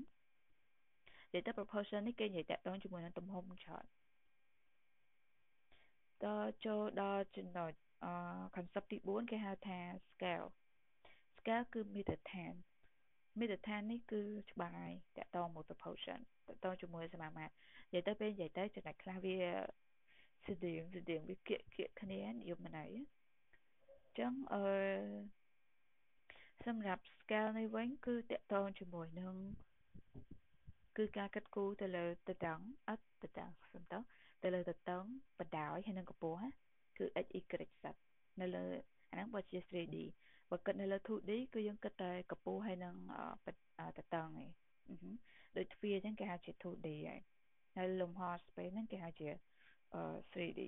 [1.32, 3.84] យាយទៅ proportion នេះគេនិយាយតាក់ទងជាមួយនឹងទំហំច្រើន
[6.24, 6.26] ត
[6.64, 7.72] ចូលដល់ចំណុច
[8.04, 8.12] អឺ
[8.54, 10.48] concept ទី4គេហៅថា scale
[11.38, 12.54] scale គឺមាត្រដ្ឋាន
[13.40, 14.22] មាត្រដ្ឋាននេះគឺ
[14.52, 17.54] ច្បាយតាក់ទងមួយ proportion តាក់ទងជាមួយសមាមាត្រ
[17.92, 19.36] និយាយទៅពេលនិយាយទៅចំណុចខ្លះវា
[20.46, 24.64] ស្តៀងស្តៀងវាគៀកគៀកគ្នានិយមន័យអញ្ចឹងអឺ
[26.66, 29.34] សម្រាប់ scale នេះវិញគឺតកតងជាមួយនឹង
[30.96, 33.98] គឺការកាត់គូទៅលើតតង់អត់តតង់សំដៅ
[34.42, 36.38] ទៅលើតតង់បដោយហើយនឹងកម្ពស់
[36.98, 37.40] គឺ x y
[37.82, 37.84] z
[38.40, 38.66] នៅលើ
[39.12, 39.96] អាហ្នឹងបើជា 3D
[40.50, 42.94] បើគិតនៅលើ 2D គឺយើងគិតតែកម្ពស់ហើយនឹង
[43.98, 44.50] តតង់ឯង
[45.56, 47.20] ដូចទ្វារអញ្ចឹងគេហៅជា 2D ហើយ
[47.76, 49.28] ហើយលំហ space ហ្នឹងគេហៅជា
[50.32, 50.60] 3D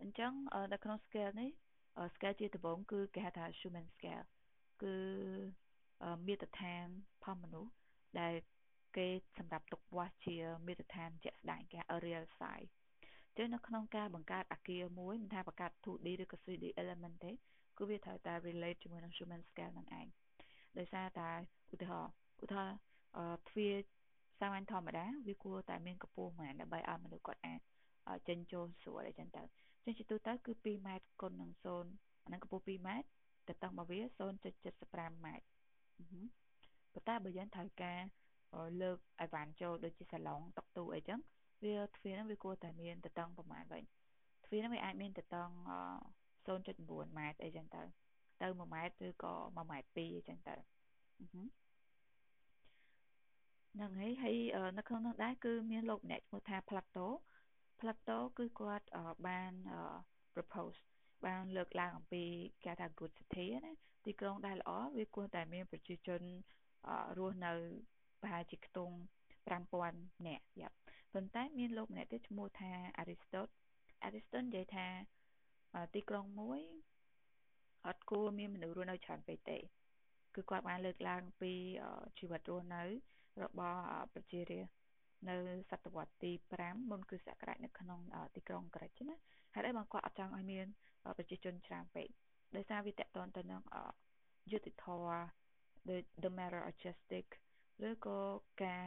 [0.00, 0.32] អញ្ចឹង
[0.72, 1.50] នៅក្នុង scale នេះ
[2.14, 4.26] scale ជាដំបូងគឺគេហៅថា human scale
[4.82, 4.96] គឺ
[6.26, 6.86] មាត្រដ្ឋាន
[7.24, 7.72] ផលមនុស្ស
[8.20, 8.34] ដែល
[8.96, 12.72] គេសម្រាប់ទុកវាស់ជាមាត្រដ្ឋានជាក់ស្ដែងគេហៅ real size
[13.38, 17.32] ចឹងនៅក្នុងការបង្កើតអាគារមួយមិនថាបង្កើត 2D ឬក៏ 3D element ទេ
[17.78, 20.06] គឺវាត្រូវតែ relate ជាមួយនឹង human scale នឹងឯង
[20.78, 21.30] ដោយសារតែ
[21.74, 22.12] ឧទាហរណ៍
[22.44, 22.78] ឧទាហរណ៍
[23.48, 23.74] ទ្វារ
[24.40, 27.60] សាមញ្ញធម្មតាវាគួរតែមានកម្ពស់ប៉ុន្មានដើម្បីឲ្យមនុស្សគាត់អាច
[28.28, 29.42] ចេញចូលស្រួលអីចឹងទៅ
[29.84, 33.08] ចឹងជាទូទៅគឺ2ម៉ែត្រគុណនឹង0អាហ្នឹងកម្ពស់2ម៉ែត្រ
[33.48, 33.98] ទៅតឹងរបស់វា
[34.60, 35.46] 0.75ម៉ែត្រ
[36.92, 38.00] ប៉ុន្តែបើយើងត្រូវការ
[38.82, 41.20] លើកអីវ៉ាន់ចូលដូចជាសាឡុងតុកទូអីចឹង
[41.62, 43.82] វាទ្វារហ្នឹងវាគួរតែមានតឹងប្រហែលវិញ
[44.46, 45.48] ទ្វារហ្នឹងវាអាចមានតឹង
[46.46, 47.82] 0.9ម៉ែត្រអីចឹងទៅ
[48.40, 50.54] ទៅ1ម៉ែត្រឬក៏1ម៉ែត្រ2អញ្ចឹងទៅ
[53.74, 54.36] ហ្នឹងហើយហើយ
[54.78, 57.06] នៅក្នុងនោះដែរគឺមានលោកម្នាក់ឈ្មោះថា Plato
[57.80, 58.86] Plato គឺគាត់
[59.26, 59.52] បាន
[60.34, 60.78] propose
[61.26, 62.24] បានលើកឡើងអំពី
[62.64, 63.72] គេថា good city ណា
[64.06, 66.22] ទីក្រុងដែលល្អវាគួរតែមានប្រជាជន
[67.18, 67.52] រស់នៅ
[68.20, 68.94] ប្រហែលជាខ្ទង់
[69.46, 70.81] 5000នាក់យ៉ាប៉ុ
[71.24, 73.50] ន្តែមានលោកម្នាក់ទៀតឈ្មោះថា Aristotle
[74.06, 74.86] Aristotle និយាយថា
[75.94, 76.60] ទីក្រុងមួយ
[77.86, 79.58] អត់គួរមានមនុស្សរស់នៅច្រើនពេកទេ
[80.34, 81.52] គឺគាត់បានលើកឡើងពី
[82.18, 82.82] ជីវិតរស់នៅ
[83.42, 83.82] របស់
[84.14, 84.82] ប្រជារាស្ត្រ
[85.28, 85.36] នៅ
[85.70, 88.00] សតវត្សទី5មុនគ្រិស្តសករាជនៅក្នុង
[88.34, 89.16] ទីក្រុងក្រិចណា
[89.54, 90.66] ហើយដែរបងគាត់អត់ចង់ឲ្យមាន
[91.18, 92.08] ប្រជាជនច្រើនពេក
[92.56, 93.62] ដោយសារវាតកតនទៅនឹង
[94.52, 95.22] យុតិធម៌
[95.88, 97.32] the the matter of justice
[97.88, 98.18] ឬក៏
[98.62, 98.86] ការ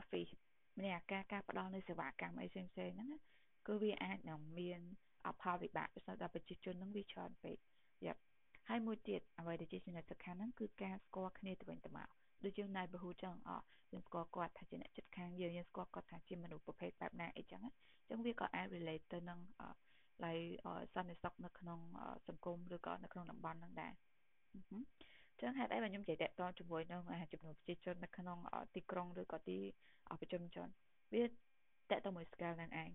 [0.00, 0.32] office
[0.78, 3.20] ម្នាក់ការការផ្ដល់នៅសេវាកម្មអីផ្សេងផ្សេងហ្នឹងណា
[3.66, 4.80] គឺវាអាចនឹងមាន
[5.26, 7.56] អផលវិបាកប្រសិនដល់ប្រជាជនហ្នឹងវាច្រើនពេក
[8.06, 8.20] យ៉ាប់
[8.68, 12.08] ហើយមួយទៀតអ្វីដែលជាចំណុចសំខាន់ហ្នឹងគឺការស្គាល់គ្នាទៅវិញទៅមក
[12.44, 13.50] ដូចយើងណៃបហូចឹងអ
[13.92, 19.38] យើងស្គាល់គាត់ថាជាអ្នកចិត្តខាងយើងយើងស្គាល់គាត់ថាជាមនុស្សប្រភេទបែបណាអីចឹងអញ្ចឹងវាក៏អាច relate ទៅនឹង
[20.24, 20.38] ឡើយ
[20.94, 21.80] សន្តិសុខនៅក្នុង
[22.28, 23.92] សង្គមឬក៏នៅក្នុងតំបន់ហ្នឹងដែរ
[25.40, 27.00] ចឹងហេតុអីបើខ្ញុំនិយាយតកតជាមួយនឹង
[27.32, 28.38] ចំនួនប្រជាជននៅក្នុង
[28.74, 29.58] ទីក្រុងឬក៏ទី
[30.20, 30.68] ប្រជុំជន
[31.14, 31.30] វាត
[31.90, 32.90] កតមួយ scale ហ្នឹងឯង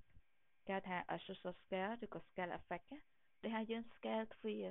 [0.69, 2.86] គេថា social scale ឬក៏ scale effect
[3.41, 4.65] ដូចហើយយើង scale ទ្វារ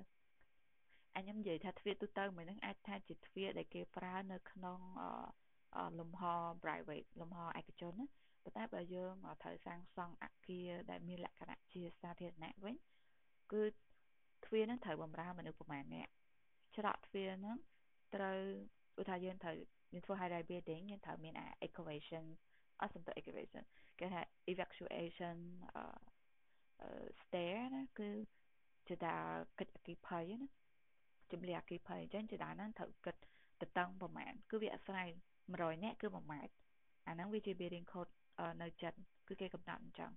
[1.16, 4.80] អញខ្ញុំនិយាយថាទ្វារទូទៅមួយហ្នឹងអាចថាជាទ្វារដែលគេប្រើនៅក្នុង
[5.98, 6.22] លំហ
[6.62, 8.06] private លំហឯកជនណា
[8.42, 12.76] ប៉ុន្តែបើយើងត្រូវសាងសង់អគារដែលមានលក្ខណៈជាសាធារណៈវិញ
[13.52, 13.62] គឺ
[14.44, 16.08] ទ្វារហ្នឹងត្រូវបម្រើមនុស្សប្រមាណអ្នក
[16.76, 17.56] ច្រកទ្វារហ្នឹង
[18.14, 18.38] ត្រូវ
[19.00, 19.56] ឧទាហរណ៍យើងត្រូវ
[19.92, 21.34] យើងធ្វើ high building យើងត្រូវមាន
[21.66, 22.24] excavation
[22.80, 23.64] អត់សំទៅ excavation
[23.98, 24.20] គេថា
[24.52, 25.38] evacuation
[27.20, 28.10] stair ណាគឺ
[28.88, 29.14] ជាតា
[29.58, 30.48] កិច្ចអគិភ័យណា
[31.32, 33.16] ជំលះអគិភ័យអញ្ចឹងជាតាហ្នឹងត្រូវគិត
[33.60, 35.08] ទៅតឹងប្រមាណគឺវាអាស្រ័យ
[35.46, 36.54] 100នាក់គឺ1ម៉ែត្រ
[37.08, 38.12] អាហ្នឹងវាជា building code
[38.62, 38.98] នៅចិត្ត
[39.28, 40.12] គឺគេកំណត់អញ្ចឹង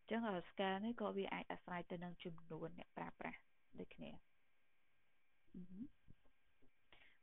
[0.00, 3.40] អញ្ចឹង scale នេះក៏វាអាចអាស្រ័យទៅនឹងចំនួនអ្នកប្រើប្រាស់
[3.78, 4.10] ដូចគ្នា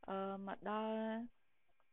[0.10, 1.37] អឺមកដល់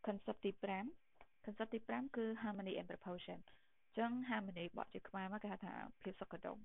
[0.07, 0.51] concept ទី
[0.99, 6.59] 5 concept ទី5គឺ harmony and proportion អញ្ចឹង harmony បកជាខ្មែរមកគេហៅថាភាពសុខដុម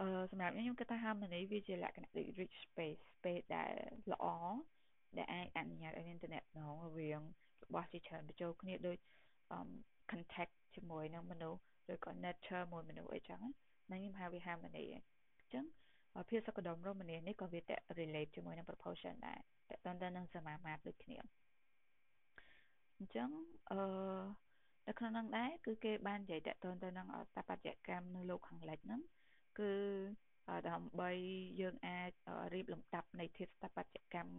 [0.00, 3.72] អឺសម្រាប់ខ្ញុំខ្ញុំគិតថា harmony វាជាលក្ខណៈ rich space space ដែល
[4.12, 4.26] ល្អ
[5.18, 6.42] ដែលអាចអនុញ្ញាតឲ្យមានតំណែង
[6.86, 7.20] រវាង
[7.64, 8.98] របស់ជាច្រើនបញ្ចូលគ្នាដូច
[10.10, 11.60] contact ជាមួយនឹងមនុស្ស
[11.92, 13.40] ឬក៏ nature មួយមនុស្សអីចឹង
[13.86, 15.64] ហ្នឹងខ្ញុំហៅវា harmony អញ្ចឹង
[16.30, 17.64] ភាពសុខដុមរមនានេះក៏វាត
[17.98, 19.38] relate ជាមួយនឹង proportion ដែរ
[19.70, 21.18] តទៅទៅនឹងសមាមាត្រដូចគ្នា
[23.02, 23.30] អញ្ចឹង
[23.70, 23.80] អឺ
[24.88, 29.00] នៅក្នុងនោះដែរគឺគេបាននិយាយតទៅទៅនឹងស្ថាបត្យកម្មនៅលោកខាងលិចហ្នឹង
[29.58, 29.72] គឺ
[30.70, 31.10] ដើម្បី
[31.60, 32.10] យើងអាច
[32.54, 34.34] រៀបលំដាប់នៃធាតុស្ថាបត្យកម្ម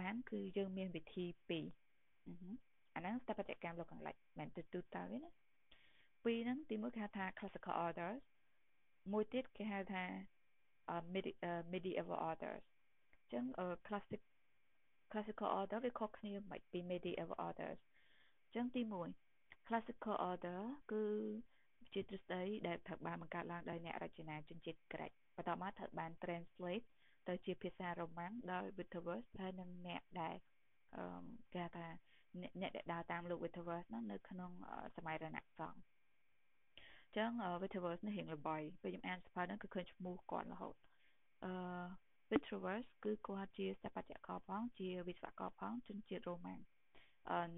[0.00, 1.64] បាន គឺយើងមានវិធីពីរ
[2.94, 5.30] អាហ្នឹងស្ថាបត្យកម្មលោកខាងលិចមិនទៅទូទៅទេណា
[6.24, 8.20] ពីរហ្នឹងទីមួយគេហៅថា classical orders
[9.12, 10.04] មួយទៀតគេហៅថា
[11.72, 12.64] medieval orders
[13.12, 13.44] អញ្ចឹង
[13.86, 14.22] classic
[15.12, 18.82] classical order វាខុសគ្នាមិនពី medieval orders អញ្ចឹងទី
[19.24, 20.60] 1 classical order
[20.92, 21.04] គឺ
[21.94, 26.86] ជាទ្រឹស្ដីដែលត្រូវបានបង្កើតឡើងដោយអ្នករចនាជនជាតិក្រិចបន្តមកត្រូវបាន translate
[27.28, 30.36] ទៅជាភាសារ៉ូម៉ាំងដោយ Wittevers ហើយនិងអ្នកដែល
[30.96, 31.86] អឺគេថា
[32.60, 34.52] អ្នកដែលដើរតាមលោក Wittevers ហ្នឹងនៅក្នុង
[34.96, 35.80] សម័យរណសង្ឃ
[37.06, 37.30] អញ្ចឹង
[37.62, 40.74] Wittevers នេះរៀងល្បីពេលខ្ញុំអានសភៅហ្នឹងគឺឃើញឈ្មោះគាត់រហូត
[41.44, 41.52] អឺ
[42.30, 46.60] Wittevers គឺគាត់ជាស្ថាបត្យករផងជាវិស្វករផងជនជាតិរ៉ូម៉ាំង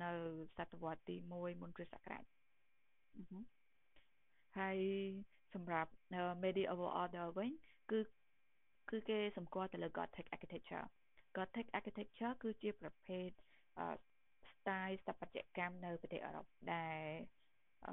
[0.03, 0.13] នៅ
[0.57, 2.25] សតវត្សទី1មុនគ្រិស្តសករាជ
[4.59, 4.79] ហើយ
[5.55, 5.91] សម្រាប់
[6.45, 7.51] medieval order វិញ
[7.91, 8.01] គឺ
[8.91, 10.85] គឺគេសម្គាល់ទៅលើ Gothic architecture
[11.37, 13.29] Gothic architecture គឺជាប្រភេទ
[14.51, 17.05] style ស្ថាបត្យកម្មនៅប្រទេសអឺរ៉ុបដែល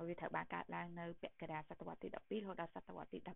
[0.08, 3.30] វាត្រូវបានកើតឡើងនៅពាក់កណ្ដាលសតវត្សទី12រហូតដល់សតវត្សទី16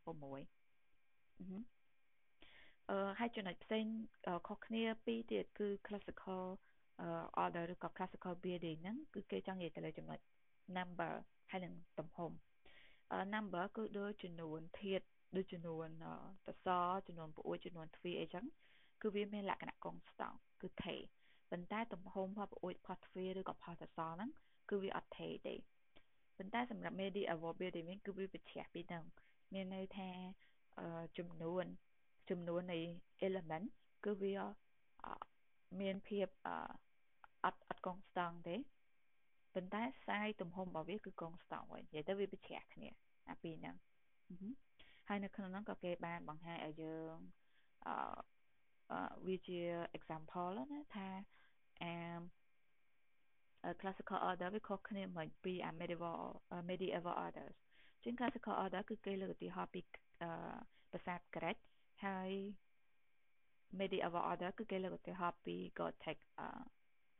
[2.89, 3.85] អឺហើយចំណុចផ្សេង
[4.47, 6.43] ខុសគ្នាពីរទៀតគឺ classical
[7.43, 10.19] order ឬក៏ classical building ហ្នឹងគឺគេចង់និយាយទៅលើចំណុច
[10.77, 11.13] number
[11.51, 12.31] ហើយនិងទំហំ
[13.33, 15.87] number គឺដូចចំនួនធាតុដូចចំនួន
[16.45, 18.45] សសរចំនួនប្អួយចំនួនទ្វារអីចឹង
[19.01, 20.95] គឺវាមានលក្ខណៈកុងស្តង់គឺថេ
[21.51, 24.29] ប៉ុន្តែទំហំផលប្អួយផលទ្វារឬក៏ផលសសរហ្នឹង
[24.69, 25.55] គឺវាអត់ថេទេ
[26.37, 29.03] ប៉ុន្តែសម្រាប់ medieval building វិញគឺវាប្រឆាំងពីហ្នឹង
[29.53, 30.09] មានន័យថា
[31.17, 31.65] ចំនួន
[32.29, 32.79] ចំនួននៃ
[33.27, 33.65] element
[34.05, 34.33] គឺវា
[35.81, 36.27] មានភាព
[37.43, 38.55] អត់អត់កុងស្តង់ទេ
[39.53, 42.89] ប៉ុន្តែខ្សែទំហំរបស់វាគឺកុងស្តង់វិញនិយាយទៅវាប្រឆាំងគ្នា
[43.29, 43.75] អាពីរហ្នឹង
[45.07, 47.15] ហើយនៅក្នុងហ្នឹងក៏គេបានបង្ហាញឲ្យយើង
[47.87, 47.89] អ
[49.27, 49.59] វាជា
[49.97, 51.07] example ណាថា
[51.83, 51.93] អា
[53.81, 56.21] classical order វាខុសគ្នាមិនពីអា medieval
[56.69, 57.55] medieval orders
[58.03, 59.81] ជាង classical order គឺគេលើកឧទាហរណ៍ពី
[60.91, 61.57] ប្រាសាទ Greek
[62.05, 62.31] ហើយ
[63.79, 66.17] medieval order គឺគេលើកឧទាហរណ៍ពី Gothic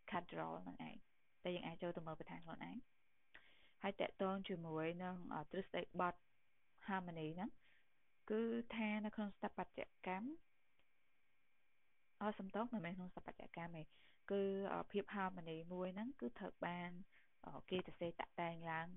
[0.09, 0.95] cathedral ហ្នឹងឯង
[1.43, 2.77] តែយើងអាចចូលទៅមើលបន្ថែមខ្លួនឯង
[3.83, 5.15] ហើយតកតងជាមួយនឹង
[5.51, 6.19] ទ្រឹស្ដីបត់
[6.87, 7.51] harmony ហ្នឹង
[8.31, 8.41] គឺ
[8.75, 10.29] ថានៅក្នុងស្ថាបត្យកម្ម
[12.21, 13.83] អសំទោសមិនមែនក្នុងស្ថាបត្យកម្មទេ
[14.31, 14.43] គឺ
[14.91, 16.89] ភាព harmony មួយហ្នឹងគឺត្រូវបាន
[17.69, 18.87] គេសរសេរតាក់តែងឡើង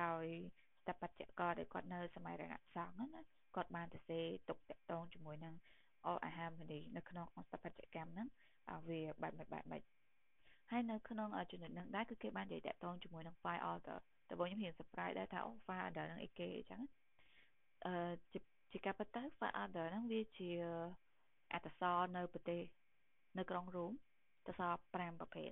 [0.00, 0.24] ដោយ
[0.80, 3.20] ស្ថាបត្យករដែលគាត់នៅសម័យរណសង្ឃណា
[3.56, 5.54] គាត់បានសរសេរទុកតាក់ទងជាមួយនឹង
[6.06, 8.28] អអាហារមនីនៅក្នុងស្ថាបត្យកម្មហ្នឹង
[8.88, 9.82] វាបែបបែបបែប
[10.70, 16.82] ហើយនៅក្នុងចំណុចហ្នឹងដែរគឺគេបាននិយាយតាក់ទងជាមួយនឹង file order តែបងខ្ញុំរៀង surprise ដែរថាអូ file order ហ្នឹងអីគេអញ្ចឹង
[17.86, 18.12] អឺ
[18.72, 20.50] ជាការពិតទៅ file order ហ្នឹងវាជា
[21.52, 22.62] អត្តសរនៅប្រទេស
[23.38, 23.92] នៅក្រុងរ៉ូម
[24.36, 25.50] អត្តសរ5ប្រភេទ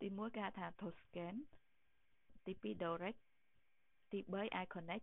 [0.00, 1.34] ទី1គេហៅថា Tuscan
[2.46, 3.16] ទី2 Doric
[4.12, 5.02] ទី3 Iconic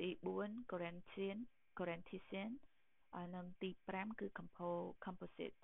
[0.00, 0.08] ទី
[0.40, 1.38] 4 Corinthian
[1.78, 2.69] Corinthian ហើយ
[3.34, 4.26] និងទី5គឺ
[5.04, 5.58] Composite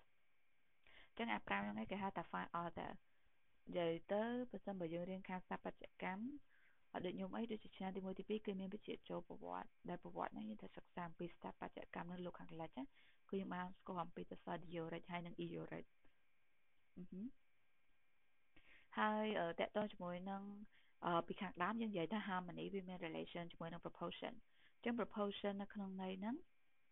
[1.18, 2.90] ចឹងអា5ហ្នឹងគេហៅថា file order
[3.66, 6.26] និយាយទៅបើសិនបើយើងរៀនខាងស្ថាបត្យកម្ម
[6.92, 12.70] អត់ដូចខ្ញុំអីដូចជាឆ្នាំទី1ទី2គឺមានវិជ្ជាចូលប្រវត្តិដែលប្រវត្តិហ្នឹងយើងទៅសិក្សាអំពីស្ថាបត្យកម្មនៅលោកខាងលិច
[13.30, 15.86] គឺយើងបានស្គាល់អំពីទស្សនៈ Doric ហើយនិង Eoric
[18.98, 19.26] ហើយ
[19.60, 20.42] តកតងជាមួយនឹង
[21.26, 24.32] ពីខាងដើមយើងនិយាយថា harmony វាមាន relation ជាមួយនឹង proportion
[24.76, 26.36] អញ្ចឹង proportion នៅក្នុងន័យហ្នឹង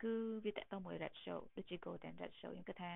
[0.03, 2.93] គឺវាតកតមួយ ratio ដូចជា golden ratio ខ្ញុំគិតថា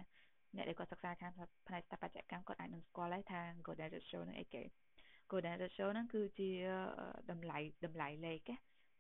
[0.56, 1.32] អ្នកដែលគាត់សិក្សាខាង
[1.66, 4.62] ផ្នែកស្ថាបត្យកម្មគាត់អាចនឹងស្គាល់ហើយថា golden ratio នឹងអីគេ
[5.30, 6.50] golden ratio ហ្នឹងគឺជា
[7.30, 8.50] តម្លៃតម្លៃលេខ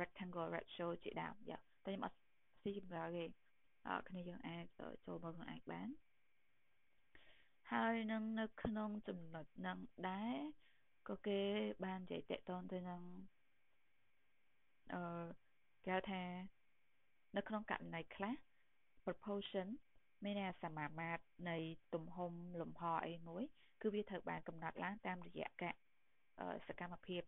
[0.00, 2.16] rectangle ratio ជាដើមយ៉ាតែខ្ញុំអត់
[2.62, 3.24] ស៊ីចម្លើយទេ
[4.08, 4.64] គ្នាយើងអាច
[5.06, 5.88] ចូលមើលខ្លួនឯងបាន
[7.72, 10.36] ហើយនឹងនៅក្នុងចំណុចនឹងដែរ
[11.08, 11.40] ក៏គេ
[11.84, 13.02] បាននិយាយតកតងទៅនឹង
[14.94, 15.24] អឺ
[15.86, 16.22] គេថា
[17.36, 18.34] នៅក្នុងករណីខ្លះ
[19.04, 19.68] proportion
[20.24, 21.56] មានអាសមាមាត្រនៃ
[21.94, 23.44] ទំហំលំហអីមួយ
[23.82, 25.74] គឺវាត្រូវបានកំណត់ឡើងតាមរយៈការ
[26.66, 27.22] សកម្មភាព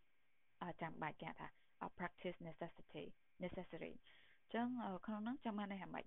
[0.81, 1.47] ចាំបាច់គេថា
[1.99, 3.05] practice necessity
[3.43, 4.67] necessary អញ្ចឹង
[5.05, 6.05] ក្នុងនោះចាំបានន័យថាម៉េច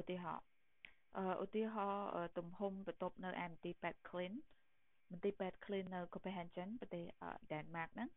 [0.00, 0.44] ឧទាហរណ៍
[1.44, 4.34] ឧទាហរណ៍ទំហំបន្ទប់នៅឯមន្ទីរពេទ្យ Clean
[5.10, 7.04] មន្ទីរពេទ្យ Clean នៅ Copenhagen ប្រទេស
[7.50, 8.08] Denmark ហ្នឹង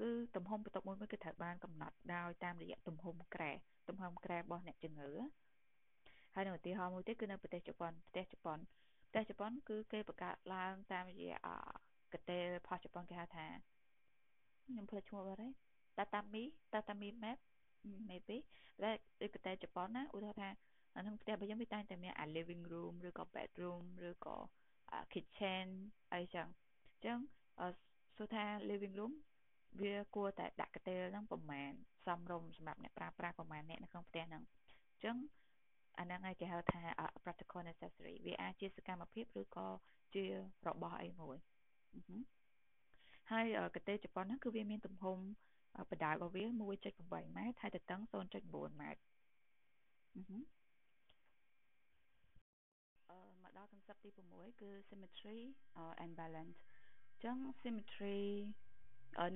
[0.00, 3.52] គឺទំហំបន្ទប់មួយមួយគឺត្រូវបានកំណត់ដោយតាមរយៈទំហំក្រែ
[3.88, 5.10] ទំហំក្រែរបស់អ្នកជំងឺ
[6.34, 8.58] ហើយនៅឧទាហរណ៍មួយទៀតគឺនៅប្រទេសជប៉ុនប្រទេសជប៉ុន
[9.04, 11.36] ប្រទេសជប៉ុនគឺគេបង្កើតឡើងតាមរយៈ
[12.14, 13.46] កតេលផោះជប៉ុនគេហៅថា
[14.64, 15.52] ខ្ញុំភ្លេចឈ្មោះបាត់ហើយ
[15.98, 17.38] Tatami Tatami map
[18.10, 18.38] maybe
[18.82, 18.90] តែ
[19.22, 20.50] ដូចកតេជប៉ុនណាឧទាហរណ៍ថា
[21.02, 24.36] ក្នុងផ្ទះរបស់យើងវាតែងតែមានអា living room ឬក៏ bedroom ឬក៏
[25.12, 25.66] kitchen
[26.12, 26.48] អីចឹង
[26.92, 27.18] អញ្ចឹង
[28.16, 29.12] សួរថា living room
[29.80, 31.72] វាគួរតែដាក់កតេលហ្នឹងប្រមាណ
[32.06, 34.42] សមរម្យសម្រាប់អ្នកប្រើប្រាស់ប្រមាណអ្នកនៅក្នុងផ្ទះហ្នឹង
[34.92, 35.16] អញ្ចឹង
[35.98, 36.82] អាហ្នឹងឯងគេហៅថា
[37.24, 39.68] practical necessary វាអាចជាសកម្មភាពឬក៏
[40.14, 40.24] ជា
[40.66, 41.36] របស់អីមួយ
[43.30, 43.46] ហើយ
[43.76, 45.18] កតេជប៉ុនហ្នឹងគឺវាមានទំហំ
[45.90, 48.00] បណ្ដោយរបស់វា1.8ម៉ែត្រហើយទទឹង
[48.40, 49.02] 0.9ម៉ែត្រ
[53.10, 55.40] អឺ មកដល់ concept ទី6គឺ symmetry
[56.02, 56.58] and balance
[57.10, 58.20] អញ្ចឹង symmetry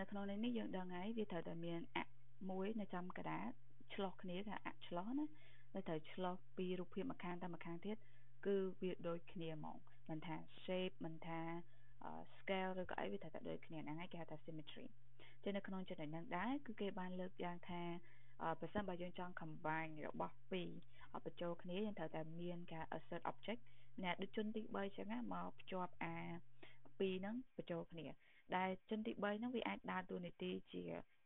[0.01, 1.99] នៅក្នុងនេះយើងដឹងហើយវាត្រូវតែមានអ
[2.51, 3.51] មួយនៅចំកដាត
[3.95, 5.27] ឆ្លោះគ្នាថាអឆ្លោះណា
[5.75, 7.97] នៅត្រូវឆ្លោះពីរូបភាពម្ខាងទៅម្ខាងទៀត
[8.47, 9.77] គឺវាដូចគ្នាហ្មង
[10.09, 11.41] មិនថា shape មិនថា
[12.39, 14.87] scale ឬក៏អីវាត្រូវតែដូចគ្នាហ្នឹងហើយគេហៅថា symmetry
[15.43, 17.83] ចឹងនៅក្នុងចំណុចហ្នឹងដែរគឺគេបានលើកយ៉ាងថា
[18.61, 20.71] បើសិនបើយើងចង់ combine របស់ពីរ
[21.25, 23.63] បញ្ចូលគ្នាយើងត្រូវតែមានការ assert object
[24.05, 26.17] ណាដូចជនទី3ចឹងណាមកភ្ជាប់អា
[26.99, 28.07] ពីរហ្នឹងបញ្ចូលគ្នា
[28.57, 30.83] ដែលជនទី3ហ្នឹងវាអាចដើរតួនាទីជា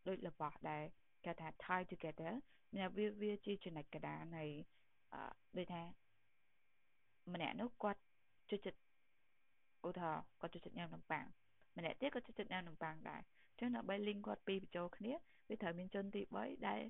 [0.09, 0.83] ដូចរបស់ដែល
[1.25, 2.33] គេថា tie together
[2.75, 4.45] មានវាវាជាចំណុចកណ្ដាលនៃ
[5.15, 5.23] អឺ
[5.57, 5.83] ដូចថា
[7.33, 8.01] ម្នាក់នោះគាត់
[8.51, 8.81] ជួយចិត្ត
[9.87, 11.25] ឧទាហរណ៍គាត់ជួយចិត្តញ៉ាំនំប៉័ង
[11.77, 15.13] ម្នាក់ទៀតក៏ជួយចិត្តញ៉ាំនំប៉័ងដែរអញ្ចឹងដើម្បី link គាត់ពីរបញ្ចូលគ្នា
[15.49, 16.81] វាត្រូវមានជនទី3ដែល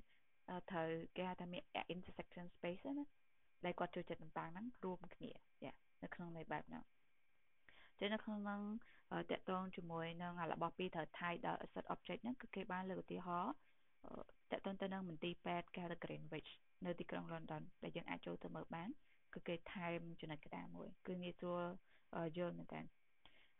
[0.71, 3.05] ត្រូវគេហៅថាមាន intersection space ណា
[3.65, 5.31] ដែលគាត់ចូលចិត្តនំប៉័ងហ្នឹងរួមគ្នា
[5.63, 5.73] យ៉ា
[6.03, 6.83] នៅក្នុងន័យបែបហ្នឹង
[7.99, 8.61] ចឹងនៅក្នុងហ្នឹង
[9.31, 13.53] តកតងជាមួយនឹងរបស់ពីរត្រូវ tie ដល់ asset object ហ្នឹងគឺគេបានលើកឧទាហរណ៍
[14.51, 16.51] តកតងទៅនឹងមន្ទីរពេទ្យ Gary Greenwich
[16.85, 18.89] នៅទីក្រុង London ដែលយើងអាចចូលទៅមើលបាន
[19.33, 21.63] គឺគេថែមចំណុចកណ្ដាលមួយ គឺងាយស្រួល
[22.37, 22.81] យល់មែនតើ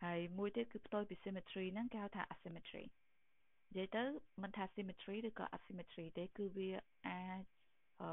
[0.04, 2.84] ហើយមួយទៀតគឺផ្ទុយពី symmetry ហ្នឹងគេហៅថា asymmetry
[3.70, 4.04] និយាយទៅ
[4.44, 6.70] មិនថា symmetry ឬក៏ asymmetry ទេគឺវា
[7.08, 7.44] អាច
[8.02, 8.10] អឺ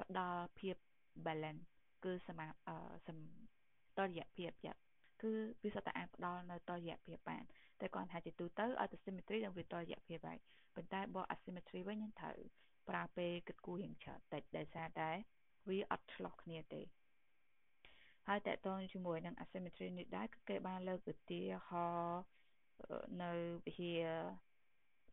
[0.00, 0.76] ផ្ដល់ភាព
[1.26, 1.62] balance
[2.04, 3.08] គឺសមាអឺស
[3.98, 4.74] តុល្យភាពយ៉ា
[5.22, 7.44] គឺវាសុទ្ធតែអាចផ្ដល់នៅតុល្យភាពបាន
[7.80, 10.38] តែគាត់ថាជាទូទៅឲ្យទៅ symmetry នឹងវាតុល្យភាពហើយ
[10.74, 12.38] ប៉ុន្តែបើ asymmetry វិញយើងត្រូវ
[12.88, 15.10] ប្រើពេលគិតគូររៀងច្រើនតិចដោយសារតែ
[15.68, 16.82] វាអត់ឆ្លោះគ្នាទេ
[18.28, 22.22] ហើយតកតងជាមួយនឹង asymmetry នេះដែរគឺគេបានលើកឧទាហរណ៍
[23.22, 23.32] នៅ
[23.66, 24.08] វិហារ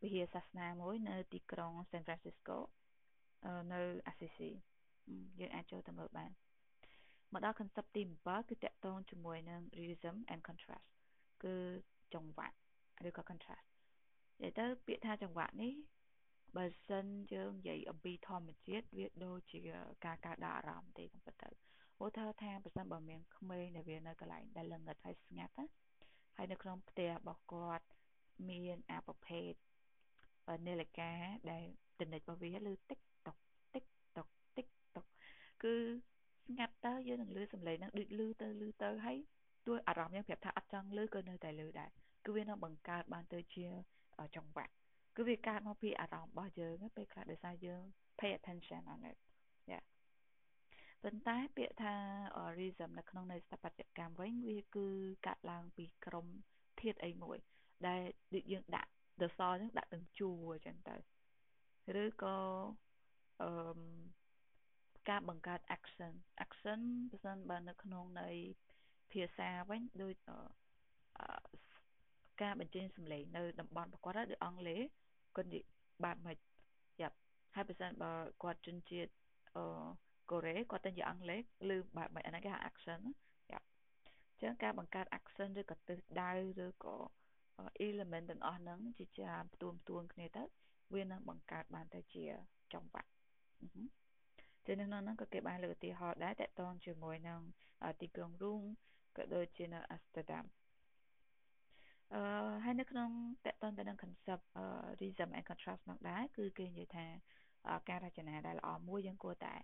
[0.02, 2.58] វិហារសាសនាមួយនៅទីក្រុង San Francisco
[3.72, 4.50] នៅ Assisi
[5.40, 6.30] យើងអាចចូលទៅមើលបាន
[7.32, 10.86] មកដល់ concept ទី7គឺតកតងជាមួយនឹង rhythm and contrast
[11.44, 11.56] គឺ
[12.14, 12.56] ចង្វាក់
[13.08, 13.66] ឬក៏ contrast
[14.42, 15.72] និយាយទៅពាក្យថាចង្វាក់នេះ
[16.56, 19.60] បើសិនយើងនិយាយអំពីធម្មជាតិវាដូចជា
[20.06, 21.48] ការកើតដល់អារម្មណ៍ទេកំពិតទៅ
[22.04, 25.66] ឧទាហរណ៍ថាបើសិនបើមានក្មេងដែលវានៅកន្លែងដែលល្ងិតហើយស្ងាត់ណា
[26.36, 27.86] ហើយនៅក្នុងផ្ទះរបស់គាត់
[28.48, 29.52] មានអាប្រភេទ
[30.66, 31.12] នាឡិកា
[31.50, 31.64] ដែល
[32.00, 33.07] ទនិចរបស់វាលើតិចតុកតិចតុកតិចតុក
[35.64, 35.74] គឺ
[36.46, 39.18] ស្ងាត់ទៅយើងនឹងលឺសំឡេងហ្នឹងដូចលឺទៅលឺទៅហើយ
[39.66, 41.90] ទោះអារម្មណ៍យើងប្រាប់ថាអត់ចង់លឺក៏នៅតែលឺដែរ
[42.24, 43.66] គឺវានឹងបង្កើតបានទៅជា
[44.36, 44.72] ចង្វាក់
[45.16, 47.82] គឺវាកើតមកពីអារម្មណ៍របស់យើងពេលខ្លះដោយសារយើង
[48.18, 49.18] pay attention on it
[49.70, 49.80] យ៉ា
[51.02, 51.94] ប៉ុន្តែពាក្យថា
[52.58, 54.86] rhythm នៅក្នុងនៃស្ថាបត្យកម្មវិញវាគឺ
[55.26, 56.26] កាត់ឡើងពីក្រុម
[56.80, 57.38] ធាតុអីមួយ
[57.86, 58.02] ដែល
[58.34, 58.90] ដូចយើងដាក់
[59.22, 60.96] ដសអញ្ចឹងដាក់ទាំងជួរអញ្ចឹងទៅ
[62.02, 62.36] ឬក៏
[63.42, 63.50] អឺ
[65.08, 66.12] ការបង្កើត action
[66.44, 68.28] action បើសិនបើនៅក្នុងនៃ
[69.12, 70.14] ភាសាវិញដូច
[72.42, 74.80] ការបញ្ចេញសម្លេងនៅតំបន់ប្រកបដោយអង់គ្លេស
[75.36, 75.64] គាត់និយាយ
[76.04, 76.38] បែបម៉េច
[77.00, 77.16] យ៉ាប់
[77.54, 79.12] ហើយបើសិនបើគាត់ជនជាតិ
[79.56, 79.64] អឺ
[80.30, 81.40] កូរ៉េគាត់ទៅនិយាយអង់គ្លេស
[81.74, 83.00] ឬបែបម៉េចអាហ្នឹងគេហៅ action
[83.50, 83.66] យ៉ាប់
[84.32, 86.32] អញ្ចឹងការបង្កើត action ឬក៏ទិសដៅ
[86.64, 86.96] ឬក៏
[87.86, 90.44] element ទាំងអស់ហ្នឹងជាច្រើនផ្ទួនផ្ទួនគ្នាទៅ
[90.94, 92.24] វានឹងបង្កើតបានទៅជា
[92.72, 93.10] ចង្វាក់
[94.68, 97.40] ជានៅក្នុងហ្នឹងក៏គេបានលើកឧទាហរណ៍ដែរតកតងជាមួយនឹង
[98.00, 98.62] ទីក្រុងរូម
[99.16, 100.44] ក៏ដូចជានៅ Amsterdam
[102.14, 102.20] អឺ
[102.64, 103.10] ហើយនៅក្នុង
[103.46, 104.44] តកតងទៅនឹង concept
[105.00, 107.06] rhythm and contrast នោះដែរគឺគេនិយាយថា
[107.88, 109.54] ការរចនាដែលល្អមួយយើងគួរតែ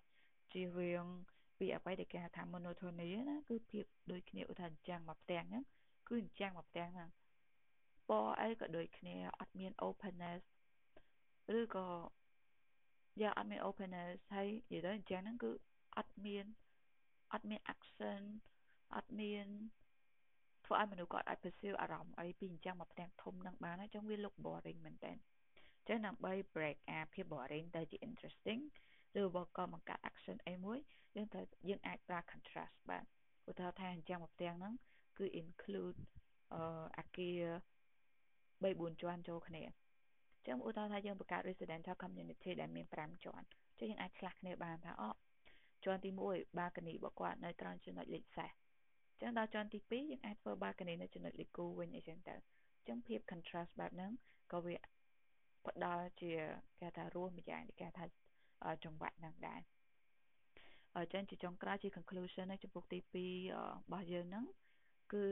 [0.53, 1.05] ជៀសវាង
[1.59, 5.65] ពីអ្វីដែលគេហៅថា monotony ណាគឺភាពដូចគ្នាឧទាហរណ៍អញ្ចឹងមកផ្ទាំងហ្នឹង
[6.09, 7.11] គឺអញ្ចឹងមកផ្ទាំងហ្នឹង
[8.09, 10.43] ពណ៌អីក៏ដូចគ្នាអត់មាន openness
[11.59, 11.87] ឬក៏
[13.23, 15.51] យ៉ាអត់មាន openness ហើយនិយាយទៅអញ្ចឹងហ្នឹងគឺ
[15.99, 16.47] អត់មាន
[17.33, 18.27] អត់មាន accent
[18.97, 19.47] អត់មាន
[20.67, 25.13] ធ្វើឲ្យមនុស្សគាត់អាច perceive អារម្មណ៍អីពីអញ្ចឹងមកផ្ទាំងធំនឹងបានហើយចឹងវា look boring មែនតើ
[25.89, 28.63] ចឹងដើម្បី break អាភាព boring ទៅជា interesting
[29.21, 30.79] ឬបើក៏បង្កើត action អីមួយ
[31.17, 33.05] យើងត្រូវយើងអាចប្រើ contrast បាន
[33.51, 34.75] ឧទាហរណ៍ថាអញ្ចឹងមកផ្ទាំងហ្នឹង
[35.19, 35.99] គឺ include
[36.55, 37.43] អឺអាគារ
[38.63, 39.63] 3 4ជាន់ចូលគ្នា
[40.47, 43.45] ចឹងឧទាហរណ៍ថាយើងបង្កើត residential community ដែលមាន5ជាន់
[43.81, 45.11] ចឹងយើងអាចឆ្លាស់គ្នាបានថាអូ
[45.85, 48.51] ជាន់ទី1 balcony របស់គាត់នៅត្រង់ចំណុចលេខសេះ
[49.21, 52.35] ចឹងដល់ជាន់ទី2យើងអាចធ្វើ balcony នៅចំណុចលេខគូវិញអីចឹងទៅ
[52.89, 54.13] ចឹងភាព contrast បែបហ្នឹង
[54.53, 54.77] ក៏វា
[55.67, 56.33] ផ្ដល់ជា
[56.81, 58.05] គេថារសម្យ៉ាងគេថា
[58.85, 59.61] ចង្វាក់ហ្នឹងដែរ
[60.97, 63.17] អញ្ចឹងជាចុងក្រោយជា conclusion នៃចំពោះទី2
[63.53, 63.59] រ
[63.93, 64.45] បស់យើងហ្នឹង
[65.13, 65.27] គឺ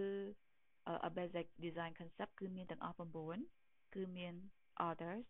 [1.08, 2.96] a basic design concept គឺមានទាំងអស់
[3.44, 4.34] 9គឺមាន
[4.88, 5.26] orders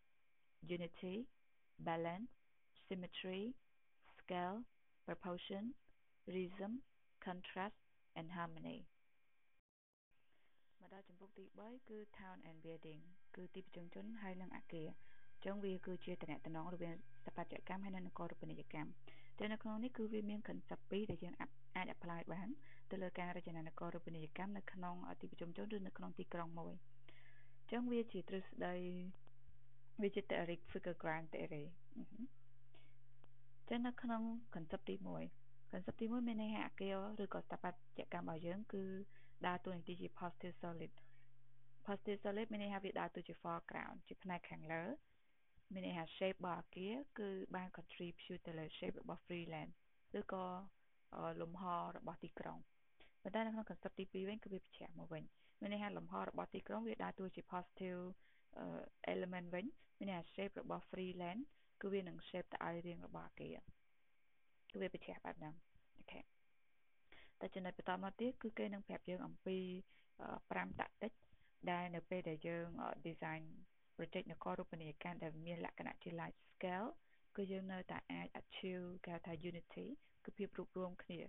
[0.75, 1.27] unity
[1.79, 2.31] balance
[2.89, 3.55] symmetry
[4.19, 4.59] scale
[5.07, 5.75] proportion
[6.35, 6.73] rhythm
[7.27, 7.79] contrast
[8.19, 8.79] and harmony
[10.81, 13.01] មកដល់ចំពុកទី3គឺ town and building
[13.37, 18.91] គឺទីប្រជុំជនហើយនិងអគារអញ្ចឹងវាគឺជាតំណែងរវាងស្ថាបត្យកម្មហើយនិងនគរូបនីយកម្ម
[19.39, 21.35] តែនៅក្នុងនេះគឺវាមាន concept ពីរដែលយើង
[21.77, 22.49] អាច apply បាន
[22.91, 26.75] ទៅលើការរចនានគរូបនីយកម្មនៅក្នុងទីប្រជុំជនឬនៅក្នុងទីក្រុងមួយ
[27.59, 28.75] អញ្ចឹងវាជាទ្រឹស្ដី
[30.01, 31.65] វាជា theory figure ground theory
[33.69, 34.23] ចឹងនៅក្នុង
[34.55, 34.95] concept ទី
[35.35, 38.85] 1 concept ទី1មានន័យថាអគារឬក៏ស្ថាបត្យកម្មរបស់យើង គឺ
[39.47, 40.93] ដើរតួនាទីជា positive solid
[41.87, 44.83] positive solid មានន័យថាវាដើរតួជា foreground ជាផ្នែកខាងលើ
[45.73, 49.71] មានន័យថា shape របស់អគារគឺបាន contribute ទៅលើ shape របស់ freeland
[50.19, 50.45] ឬក៏
[51.41, 51.65] លំហ
[51.97, 52.59] របស់ទីក្រុង
[53.23, 55.25] ប៉ុន្តែនៅក្នុង concept ទី2វិញគឺវាប្រឆាំងមកវិញ
[55.61, 58.03] មានន័យថាលំហរបស់ទីក្រុងវាដើរតួជា positive
[59.13, 59.67] element វិញ
[59.99, 61.41] មានន័យថា shape របស់ freeland
[61.81, 63.57] គឺវានឹង shape ទៅឲ្យរាងរបស់អគារ
[64.73, 65.55] គឺវាប្រឆាំងបែបហ្នឹង
[65.99, 66.21] អូខេ
[67.41, 69.59] តែចំណុចបន្តមកទៀតគឺគេនឹងប្រាប់យើងអំពី
[70.19, 71.13] 5 tactic
[71.71, 72.67] ដែលនៅពេលដែលយើង
[73.07, 73.43] design
[73.97, 76.89] project នគររូបនីយកម្មដែលមានលក្ខណៈជា large scale
[77.37, 79.87] គឺយើងនៅតែអាច achieve គេថា unity
[80.25, 81.21] គឺភាពរួបរวมគ្នា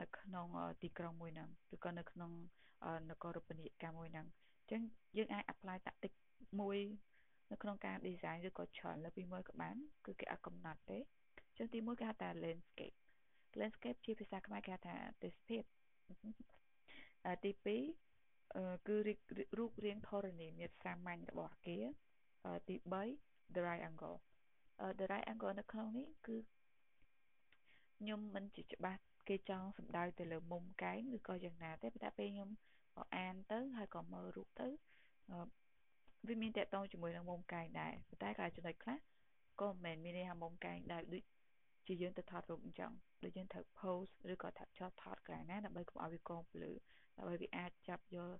[0.00, 0.46] នៅក្នុង
[0.82, 2.30] ទីក្រុងមួយហ្នឹងឬក៏នៅក្នុង
[3.10, 4.26] នគររូបនីយកម្មមួយហ្នឹង
[4.60, 4.82] អញ្ចឹង
[5.16, 6.12] យើងអាច apply tactic
[6.60, 6.78] មួយ
[7.50, 9.76] នៅក្នុងការ design ឬក៏ច្រើនលើពីមួយក៏បាន
[10.06, 12.96] គឺគេអត់កំណត់ទេអញ្ចឹងទីមួយគេហៅថា landscape
[13.60, 15.62] landscape ជាភាសាខ្មែរគេហៅថាទេសភាព
[17.44, 18.96] ទី2គឺ
[19.58, 21.84] រូបរាងធរណីមាត្រសាមញ្ញរបស់អគារ
[22.68, 22.76] ទី
[23.16, 24.18] 3 dry angle
[25.00, 26.36] dry angle នៅក្នុងនេះគឺ
[27.98, 32.50] ខ្ញុំមិនជាច្បាស់គេចង់សំដៅទៅលើមុំកែងឬក៏យ៉ាងណាទេប៉ុន្តែពេលខ្ញុំ
[33.16, 34.68] អានទៅហើយក៏មើលរូបទៅ
[36.28, 38.98] វាមានតកតងជាមួយនឹងមុំកែងដែរប៉ុន្តែក៏ចំណុចខ្លះ
[39.60, 41.22] ក៏មិនមែនមានន័យថាមុំកែងដែរដូច
[41.86, 42.92] ជាយើងទៅថតរូបអញ្ចឹង
[43.24, 46.70] ដូចយើងត្រូវ pose ឬក៏ថាចោលថតកន្លែងណាដើម្បីកុំឲ្យវាកងភ្លឺ
[47.16, 48.30] ដើម្បីវាអាចចាប់យក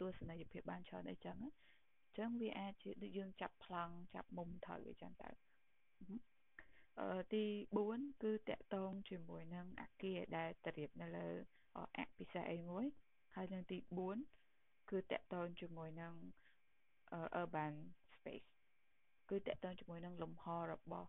[0.00, 5.30] ទស្សនីយភាពបានច្រើនអីចឹងអញ្ចឹងវាអាចជាដូចយើងចាប់ប្លង់ចាប់មុំត្រូវអីចឹងទៅ
[7.00, 7.44] អឺទី
[7.84, 11.28] 4គឺតកតងជាមួយនឹងអាគារដែលតរៀបនៅលើ
[11.98, 12.84] អភិសេសអីមួយ
[13.34, 13.78] ហើយនឹងទី
[14.34, 16.14] 4គឺតកតងជាមួយនឹង
[17.40, 17.74] urban
[18.14, 18.48] space
[19.28, 21.08] គឺតកតងជាមួយនឹងលំហរបស់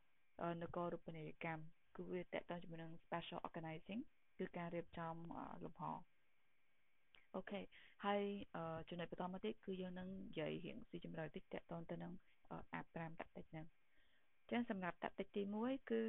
[0.61, 1.63] នគររូបនីយកម្ម
[1.95, 4.01] គឺវាតកតងជាមួយនឹង spatial organizing
[4.39, 5.15] គឺការរៀបចំ
[5.65, 5.83] លំហ
[7.35, 7.61] អូខេ
[8.05, 8.21] ហើយ
[8.89, 12.11] ចំណុចបន្តមកទៀតគឺយើងនឹងនិយាយរៀងស៊ីជម្រៅតិចតកតងទៅនឹង
[12.73, 13.65] អា5តតិចហ្នឹង
[14.51, 16.01] ចឹងសម្រាប់តតិចទី1គឺ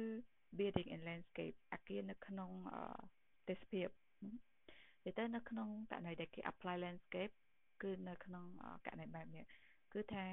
[0.57, 2.51] building and landscape អាគារនៅក្នុង
[3.49, 3.87] ទេសភាព
[5.05, 7.33] និយាយទៅនៅក្នុងករណីដែលគេ apply landscape
[7.81, 8.45] គឺនៅក្នុង
[8.85, 9.45] ករណីបែបនេះ
[9.93, 10.25] គឺថា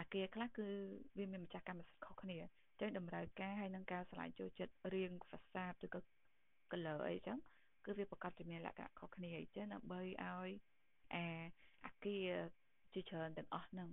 [0.00, 0.68] អាគារខ្លះគឺ
[1.18, 2.38] វាមានម្ចាស់កម្មសិទ្ធិខុសគ្នា
[2.80, 6.00] ចឹងតម្រូវការហើយនឹងការឆ្លៃចូលចិត្តរៀងហ្វាសាតឬក៏
[6.70, 7.38] color អីចឹង
[7.84, 10.50] គឺវាប្រកាសជាមានលក្ខណៈខុសគ្នាអញ្ចឹងដើម្បីឲ្យ
[11.14, 11.26] អា
[11.86, 12.30] អាគារ
[12.94, 13.88] ជាច្រើនទាំងអស់ហ្នឹង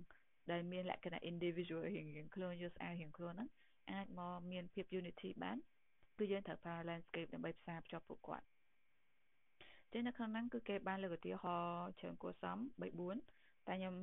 [0.50, 3.50] ដែលមានលក្ខណៈ individual រៀងរៀងខ្លួនយកស្អាតរៀងខ្លួនហ្នឹង
[3.92, 5.58] អាចមកមានភាព unity បាន
[6.18, 8.46] គឺយើងត្រូវប្រើ landscape ដើម្បីផ្សារភ្ជាប់ពួកគាត់
[9.92, 12.82] ចឹងនៅក្នុងហ្នឹងគឺគេបានលើកឧទាហរណ៍ច្រើនគួរសម3
[13.14, 13.37] 4
[13.68, 13.94] តែខ្ញុំ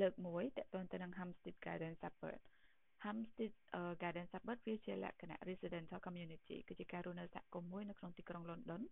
[0.00, 2.40] លើកមួយតទៅទៅនឹង Hampstead Garden Suburb
[3.04, 3.52] Hampstead
[4.02, 8.82] Garden Suburb វាជាលក្ខណៈ residential community គឺជាការរស់នៅសហគមន៍មួយនៅក្នុងទីក្រុង London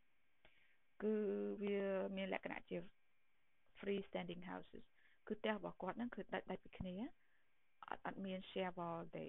[1.03, 1.15] គឺ
[1.63, 1.79] វា
[2.17, 2.77] មានលក្ខណៈជា
[3.79, 4.85] free standing houses
[5.27, 6.95] គឺផ្ទះរបស់គាត់ហ្នឹងគឺដាច់ដាច់ពីគ្នា
[7.89, 9.27] អត់អត់មាន share wall ទេ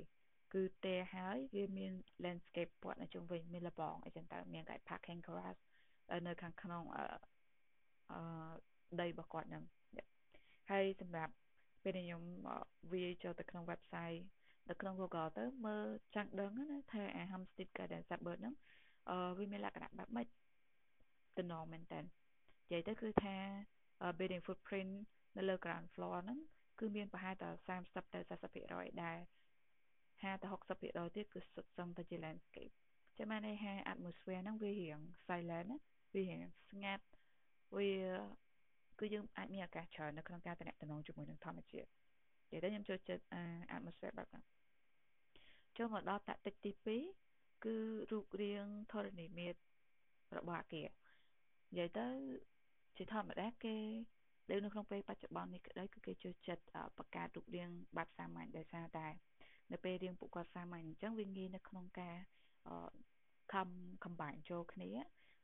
[0.54, 1.94] គឺផ្ទះហើយវាមាន
[2.24, 5.62] landscape ព័ទ្ធនៅជុំវិញមានលបងអីចឹងទៅមានកែ parking garage
[6.28, 7.06] នៅខាងក្នុងអឺ
[9.02, 9.64] ដីរបស់គាត់ហ្នឹង
[10.70, 11.34] ហើយសម្រាប់
[11.84, 12.22] ពេលខ្ញុំ
[12.92, 14.22] វាចូលទៅក្នុង website
[14.70, 15.86] នៅក្នុង Google ទៅមើល
[16.16, 18.56] ចង់ដឹងណាថាអា Hampstead Garden Suburb ហ្នឹង
[19.10, 20.28] អឺវាមានលក្ខណៈបែបម៉េច
[21.38, 22.08] តំណមែនតើនិ
[22.72, 23.36] យាយទៅគឺថា
[24.18, 24.94] building footprint
[25.38, 26.40] នៅលើ ground floor ហ្នឹង
[26.80, 27.50] គឺមានប្រហែលតែ
[27.80, 28.20] 30ទៅ
[28.60, 29.18] 40%ដែរ
[30.22, 32.74] 50ទៅ60%ទៀតគឺសុទ្ធសឹងទៅជា landscape
[33.18, 35.78] ចាំបានន័យថា atmosphere ហ្នឹងវារៀង silent ណា
[36.14, 37.06] វារៀងស្ងាត់
[37.76, 37.90] វា
[39.04, 41.88] គឺយើងអាចមានឱកាសច្រើននៅក្នុងការតំណងជាមួយនឹងធម្មជាតិ
[42.52, 43.24] និយាយទៅខ្ញុំចូលចិត្ត
[43.76, 44.44] atmosphere បែបហ្នឹង
[45.78, 46.72] ចូលមកដល់តតិចទី
[47.22, 47.76] 2គឺ
[48.12, 49.60] រូបរាងធរណីមាត្រ
[50.38, 50.88] របស់អគារ
[51.72, 52.08] និយាយទៅ
[52.98, 53.78] ជាធម្មតាគេ
[54.50, 56.64] ដែលនៅក្នុងពេលបច្ចុប្បន្ននេះក្តីគឺគេចូលចិត្ត
[56.98, 59.08] បង្កើតរូបរាងបែបសាមញ្ញដោយសារតែ
[59.72, 62.18] នៅពេលរៀងពួកគាត់សាមញ្ញអញ្ចឹងវាងាយនៅក្នុងការ
[63.54, 63.70] ខំ
[64.04, 64.92] កំបាញ់ចូលគ្នា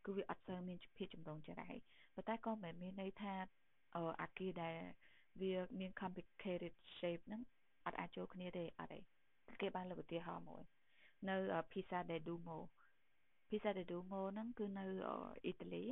[0.05, 1.69] គឺវាអត់សូវមានភាពចម្រុងចរៃ
[2.19, 3.33] ប៉ុន្តែក៏មិនមានន័យថា
[4.21, 4.75] អាគារដែល
[5.41, 7.41] វាមាន complicated shape ហ្នឹង
[7.85, 8.99] អត់អាចចូលគ្នាទេអត់ទេ
[9.61, 10.63] គេបានលើកឧទាហរណ៍មួយ
[11.29, 11.35] នៅ
[11.71, 12.59] Pisa del Duomo
[13.49, 15.83] Pisa del Duomo ហ្នឹងគឺនៅអ៊ីតាលី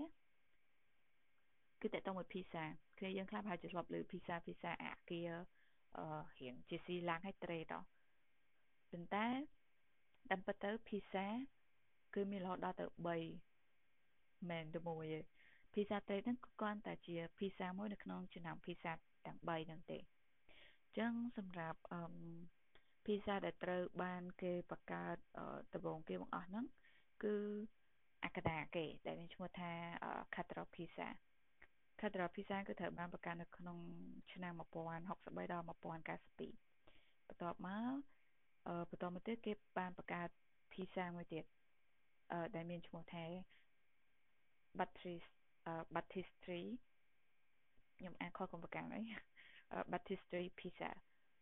[1.82, 2.64] គឺតកតមួយ Pisa
[2.98, 5.32] គ្នាយើងខ្លះប្រហែលជាធ្លាប់លើ Pisa Pisa អាគារ
[5.98, 6.08] អឺ
[6.40, 7.74] រៀងជាស៊ីឡាំងឲ្យត្រេត
[8.92, 9.28] ប៉ុន្តែ
[10.30, 11.28] តាមពិតទៅ Pisa
[12.14, 12.86] គឺមានរហូតដល់ទៅ
[13.66, 15.08] 3មែនទៅមួយ
[15.78, 18.92] ទេ Pisa ត្រេតហ្នឹងគឺគ្រាន់តែជា Pisa មួយនៅក្នុងចំណោម Pisa
[19.26, 22.02] ទាំង3ហ្នឹងទេអញ្ចឹងសម្រាប់អឺ
[23.06, 25.18] Pisa ដែលត្រូវបានគេបង្កើត
[25.74, 26.66] ដំបូងគេបង្អស់ហ្នឹង
[27.24, 27.36] គឺ
[28.24, 29.72] អក្សរគេ ដែលមានឈ្មោះថា
[30.36, 31.08] Catedral Pisa
[32.00, 33.78] Catedral Pisa គឺត្រូវបានបង្កើតនៅក្នុង
[34.34, 37.98] ឆ្នាំ1063ដល់1092បន្ទាប់មក
[38.68, 40.30] អឺបន្តមកទៀតគេបានបង្កើត
[40.72, 41.46] Pisa មួយទៀត
[42.32, 43.26] អឺដែលមានឈ្មោះថា
[44.80, 45.37] Baptist
[45.96, 46.64] Baptistry
[47.98, 49.02] ខ្ញុំអានខុសកុំប្រកាន់អី
[49.92, 50.92] Baptistry Pisa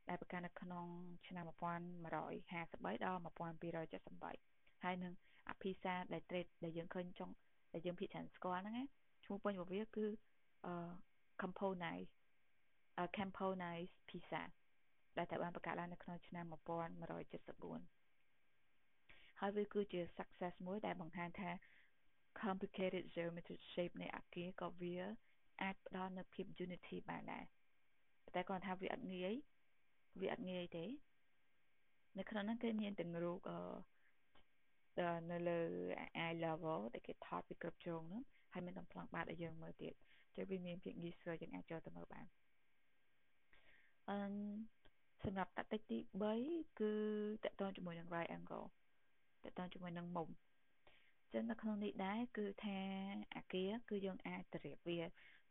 [0.09, 0.86] ដែលបង្កើតនៅក្នុង
[1.28, 5.13] ឆ្នាំ1153ដល់1278ហើយនឹង
[5.49, 7.30] អភិសាដែល trade ដែលយើងឃើញចុង
[7.73, 8.84] ដែលយើងភាគច្រើនស្គាល់ហ្នឹងណា
[9.26, 10.05] ឈ្មោះពេញរបស់វាគឺ
[11.41, 12.11] Componite
[13.17, 14.43] Camponite Pisa
[15.17, 21.51] ដែលត្រូវបានបង្កើតឡើងនៅក្នុងឆ្នាំ1174ហើយវាគឺជា success មួយដែលបង្ហាញថា
[22.43, 24.95] complicated geometric shape នៃអគារក៏វា
[25.61, 27.43] អាចផ្ដល់នូវភាព unity បានដែរ
[28.36, 29.33] តែគាត់ថាវាអត់ងាយ
[30.19, 30.86] វាអត់ងាយទេ
[32.17, 33.59] នៅក្នុងហ្នឹងគេមានទាំងរូបអឺ
[35.31, 35.59] នៅលើ
[36.25, 38.23] eye level ដែលគេថតពីគ្រប់ជ្រុងហ្នឹង
[38.53, 39.93] ហើយមានតំប្លង់បាតឲ្យយើងមើលទៀត
[40.36, 42.25] ចឹងវាមានភាពងាយស្រួលយើងអាចចូលទៅមើលបាន
[44.09, 44.17] អឺ
[45.25, 45.97] សម្រាប់តាក់ទិចទី
[46.39, 46.93] 3គឺ
[47.45, 48.67] តកតងជាមួយនឹង right angle
[49.43, 50.27] តកតងជាមួយនឹងមុំ
[51.36, 52.79] ចឹងនៅក្នុងនេះដែរគឺថា
[53.36, 54.99] អាគារគឺយើងអាចទៅរៀបវា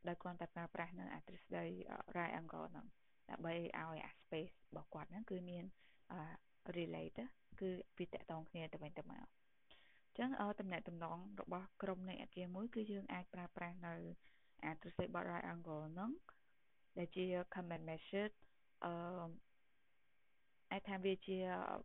[0.08, 1.64] ដោយគ្រាន់តែប្រើប្រាស់នៅអាទ្រឹស្ដី
[2.16, 2.86] right angle ហ្នឹង
[3.30, 5.64] ដើម្បីឲ្យអា space របស់គាត់ហ្នឹងគឺមាន
[6.76, 7.24] relate
[7.60, 10.30] គឺវាតកតងគ្នាទៅវិញទៅមកអញ្ចឹង
[10.60, 13.94] តំណែងតំណងរបស់ក្រុមនៃអាគារមួយគឺយើងអាចប្រើប្រាស់នៅ
[14.64, 16.10] អាទ្រឹស្ដីបត់ right angle ហ្នឹង
[16.98, 17.24] ដែលជា
[17.54, 18.30] common method
[18.84, 18.92] អឺ
[20.72, 21.38] អាចថាវាជា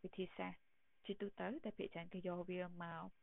[0.03, 0.61] វិធីសាស្ត្រ
[1.05, 3.18] ជាទូទៅតែភាគច្រើនគេយកវាមក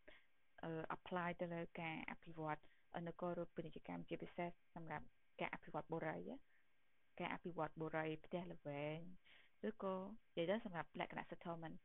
[0.97, 2.59] apply ទៅលើការអភិវឌ្ឍ
[3.07, 5.05] នគររូបពាណិជ្ជកម្មជាពិសេសសម្រាប់
[5.41, 6.19] ការអភិវឌ្ឍបុរី
[7.21, 8.99] ការអភិវឌ្ឍបុរីផ្ទះល្វែង
[9.69, 9.95] ឬក៏
[10.37, 11.77] និយាយទៅសម្រាប់លក្ខណៈ settlement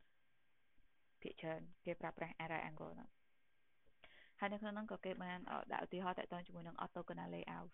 [1.22, 3.08] ភាគច្រើនគេប្រើប្រាស់ array angle ហ្នឹង
[4.38, 5.38] ហើយនៅក្នុងហ្នឹងក៏គេបាន
[5.72, 7.68] ដាក់ឧទាហរណ៍តទៅជាមួយនឹង orthogonal layout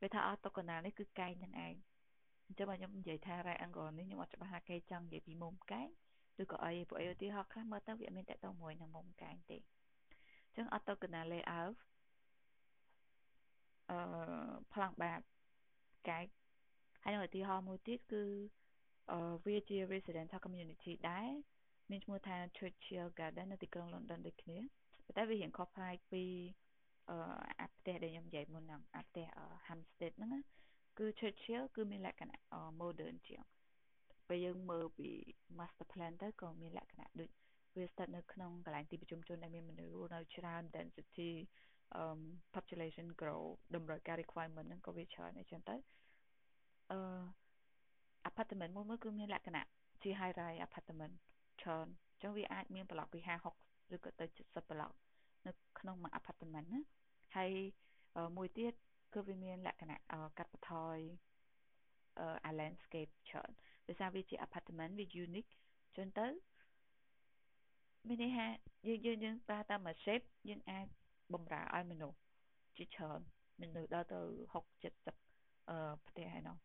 [0.00, 1.74] វាថា orthogonal នេះគឺកែងនឹងឯង
[2.46, 5.88] អញ្ចឹងបើខ្ញុំនិយាយថា right angle នេះខ្ញុំអត់ច្បាស់ថាគេចង់និយាយពីមុំកែង
[6.42, 9.58] ឬក៏អីព្រោះអីឧទាហរណ៍ខ្លះមើលទៅវាមានតទៅមួយនឹងមុំកែងទេ
[10.52, 11.74] អញ្ចឹង orthogonal layout
[13.90, 13.98] អឺ
[14.72, 15.20] ប្លង់បាត
[16.08, 16.26] កែង
[17.04, 18.24] ហើយឧទាហរណ៍មួយទៀតគឺ
[19.10, 21.30] អឺវាជា residential community ដែរ
[21.90, 24.58] មានឈ្មោះថា Churchill Garden នៅទីក្រុង London ដូចគ្នា
[25.04, 26.24] ប៉ុន្តែវារៀងខុសប្លែកពី
[27.10, 27.16] អឺ
[27.60, 29.26] អាផ្ទះដែលខ្ញុំនិយាយមុនហ្នឹងអាផ្ទះ
[29.66, 30.42] Hampstead ហ្នឹង
[30.98, 32.38] គឺ Churchill គឺមានលក្ខណៈ
[32.80, 33.44] modern ជាង
[34.28, 35.10] ពេលយើងមើលពី
[35.58, 37.30] master plan ទៅក៏មានលក្ខណៈដូច
[37.76, 41.30] វាស្ថិតនៅក្នុងកន្លែងទីប្រជុំជនដែលមានមនុស្សនៅច្រើន density
[42.00, 42.20] um
[42.54, 43.42] population grow
[43.74, 45.76] តម្រូវការ requirement ហ្នឹងក៏វាច្រើនអញ្ចឹងទៅ
[46.90, 46.98] អឺ
[48.30, 49.66] apartment មួយមួយគឺមានលក្ខណៈ
[50.02, 51.14] ជា high rise apartment
[51.62, 54.92] ច្រើនអញ្ចឹងវាអាចមានប្លុកពី50 60ឬក៏ទៅ70ប្លុក
[55.46, 56.80] នៅក្នុងមួយ apartment ណា
[57.36, 57.50] ហើយ
[58.36, 58.74] មួយទៀត
[59.14, 59.98] គឺវាមានលក្ខណៈ
[60.38, 60.98] កាត់បន្ថយ
[62.44, 63.50] អា landscape ច្រើន
[63.88, 65.52] ដោយសារវាជា apartment វា unique
[65.96, 66.26] ចឹងទៅ
[68.08, 68.46] មានន័យថា
[68.86, 70.86] យើងយើងយើងប្រើតាមមួយ shape យើងអាច
[71.32, 72.18] បំរើឲ្យមនុស្ស
[72.76, 73.20] ជាច្រើន
[73.60, 74.20] មនុស្សដល់ទៅ
[74.52, 74.64] 60
[75.12, 75.76] 70អឺ
[76.08, 76.56] ផ្ទះហើយនោះ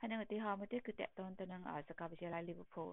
[0.00, 2.90] ហើយនឹងឧទាហរណ៍មួយទៀតគឺតកតងទៅនឹងសាកលវិទ្យាល័យ Liverpool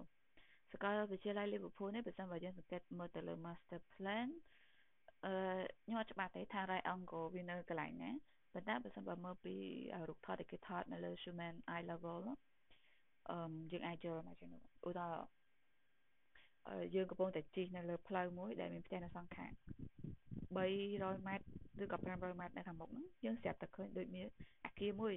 [0.72, 4.28] សាកលវិទ្យាល័យ Liverpool នេះបើសិនបើយើងសង្កេតមើលទៅលើ master plan
[5.24, 5.34] អឺ
[5.84, 8.10] ខ្ញុំអត់ច្បាស់ទេថា right angle វានៅកន្លែងណា
[8.52, 9.54] ប៉ុន្តែបើសិនបើមើលពី
[10.08, 12.20] រូបថតដែលគេថតនៅលើ Schumann eye level
[13.30, 13.38] អឺ
[13.72, 15.35] យើងអាចចូលមកជានោះឧទាហរណ៍
[16.94, 19.52] យើងកំពុងតែជិះនៅលើផ្លូវមួយដែលមានផ្ទះនៅសងខាង
[20.56, 24.26] 300ម៉ែត្រឬក៏500ម៉ែត្រនៅខាងមុខហ្នឹងយើងស្រាប់តែឃើញដូចមាន
[24.64, 25.14] អាគារមួយ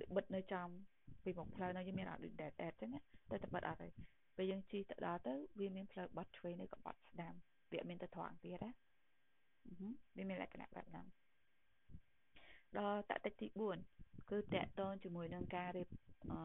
[0.00, 0.68] ដូចបិទនៅចំ
[1.24, 2.90] ពីមុខផ្លូវហ្នឹងយើងមានអត់ដូចដែតដែតអញ្ចឹង
[3.30, 3.92] តែតែបិទអត់ហើយ
[4.36, 7.34] ពេលយើងជិះទៅដល់ទៅវាមានផ្លូវបត់ឆ្វេងនៅក៏បត់ស្ដាំ
[7.72, 8.70] វាមានទៅត្រង់ទៀតណា
[10.16, 11.06] វាមានលក្ខណៈបែបហ្នឹង
[12.78, 13.46] ដល់តតិចទី
[13.88, 15.88] 4គឺតកតងជាមួយនឹងការរៀប
[16.30, 16.38] អឺ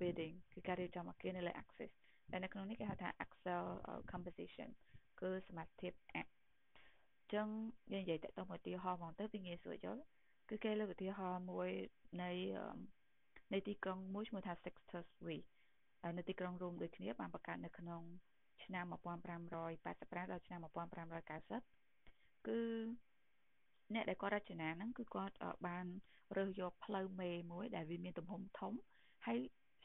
[0.00, 2.09] bidding គឺការរៀបចំអគារនៅលើ access ដែល
[2.44, 3.64] នៅក្នុងនេះគេហៅថា Excel
[4.12, 4.68] composition
[5.20, 6.28] គឺសមាធិភាព app
[7.32, 7.48] ចឹង
[7.92, 10.02] យើងនិយាយតទៅមួយឧទាហរណ៍ហ្មងទៅវាងាយស្រួលយល់
[10.48, 11.70] គឺគេលើកឧទាហរណ៍មួយ
[12.22, 12.30] នៃ
[13.52, 15.28] នៃទីក្រុងមួយឈ្មោះថា Sextus V
[16.18, 18.02] នៅទីក្រុងរ៉ូមដូចគ្នាបានបង្កើតនៅក្នុង
[18.64, 19.54] ឆ្នាំ1585
[20.32, 22.60] ដល់ឆ្នាំ1590គឺ
[23.94, 25.34] អ្នកដែលគាត់រចនាហ្នឹងគឺគាត់
[25.66, 25.86] បាន
[26.36, 28.72] រើសយកផ្លូវមេមួយដែលវាមានទំហំធំ
[29.26, 29.38] ហើយ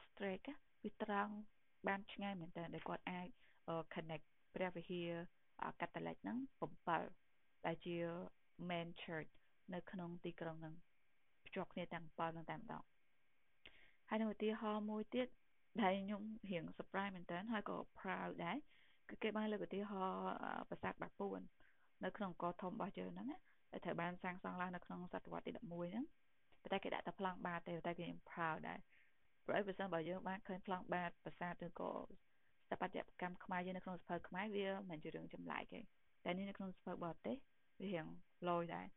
[0.03, 0.47] straight
[0.83, 1.33] វាត្រង់
[1.87, 3.27] បានឆ្ងាយមែនតើដែលគាត់អាច
[3.93, 4.25] connect
[4.55, 5.09] ព្រះវិហារ
[5.81, 6.37] កាតូលិកហ្នឹង
[7.01, 7.95] 7ដែលជា
[8.69, 9.31] main church
[9.73, 10.75] នៅក្នុងទីក្រុងហ្នឹង
[11.45, 12.83] ភ្ជាប់គ្នាទាំង7ហ្នឹងតែម្ដង
[14.09, 15.27] ហើយនៅឧទាហរណ៍មួយទៀត
[15.81, 18.57] ដែលខ្ញុំរៀង surprise មែនតើហើយក៏ proud ដែរ
[19.09, 20.25] គឺគេបានលើកឧទាហរណ៍
[20.69, 21.39] ប្រាសាទបាពួន
[22.03, 23.37] នៅក្នុងអង្គរធំរបស់យើងហ្នឹងណា
[23.71, 26.05] ដែលត្រូវបានសាងសង់ឡើងនៅក្នុងសតវត្សទី11ហ្នឹង
[26.61, 28.79] ប៉ុន្តែគេដាក់តែប្លង់បាតទេតែគេ proud ដែរ
[29.45, 31.91] ព្រោះអីបើសិនបើយើងបានឃើញប្លង់បាតប្រាសាទឬក៏
[32.65, 35.79] ស្ថាបត្យកម្មខ្មែរយើងនៅក្នុងសភៅខ្មែរវាមិនជារឿងចម្លែកទេ
[36.23, 37.37] តែនេះនៅក្នុងសភៅបរទេស
[37.81, 38.07] វារៀង
[38.49, 38.87] លយដែរ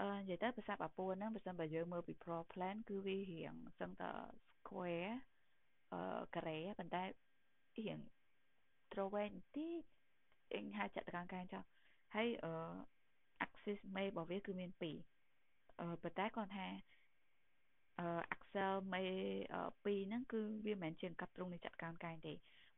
[0.00, 4.10] អឺនិយាយទៅប្រាសាទបាពួនហ្នឹងបើសិនបើយើងមើលពី pro plan គឺវារៀងសឹងតែ
[4.54, 5.14] square
[5.92, 7.02] អឺការ៉េប៉ុន្តែ
[7.78, 7.98] រៀង
[8.92, 9.82] ត្រូវវែងបន្តិច
[10.54, 11.62] អញហៅចតុកោណកែងចុះ
[12.14, 12.52] ហើយអឺ
[13.46, 16.95] axis មេរបស់វាគឺមាន2អឺប៉ុន្តែគាត់ថាអឺ
[18.34, 19.02] Excel មេ
[19.58, 22.32] 2ហ្នឹងគឺវាមិនមែនជាកាត់ទ្រង់នៃចតុកោណកែងទេ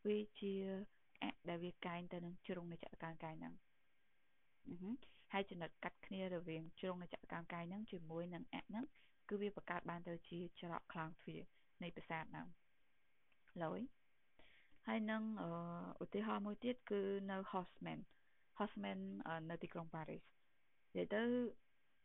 [0.07, 0.55] វាជា
[1.23, 3.55] អដែលវាកែងទៅនឹងជ្រុងនៃចតុកោណកែងហ្នឹង
[5.33, 8.85] ហើយចំណុចកាត់គ្នារវាងជ្រុងនៃចតុកោណកែងហ្នឹងជាមួយនឹងអហ្នឹង
[9.29, 11.41] គឺវាបង្កើតបានទៅជាច្រកខ្លោងទ្វារ
[11.83, 12.47] នៃប្រាសាទហ្នឹង
[13.65, 13.81] ឡយ
[14.87, 15.23] ហើយនឹង
[16.03, 18.01] ឧទាហរណ៍មួយទៀតគឺនៅ Haussmann
[18.59, 19.01] Haussmann
[19.51, 20.23] នៅទីក្រុងប៉ារីស
[20.97, 21.23] និយាយទៅ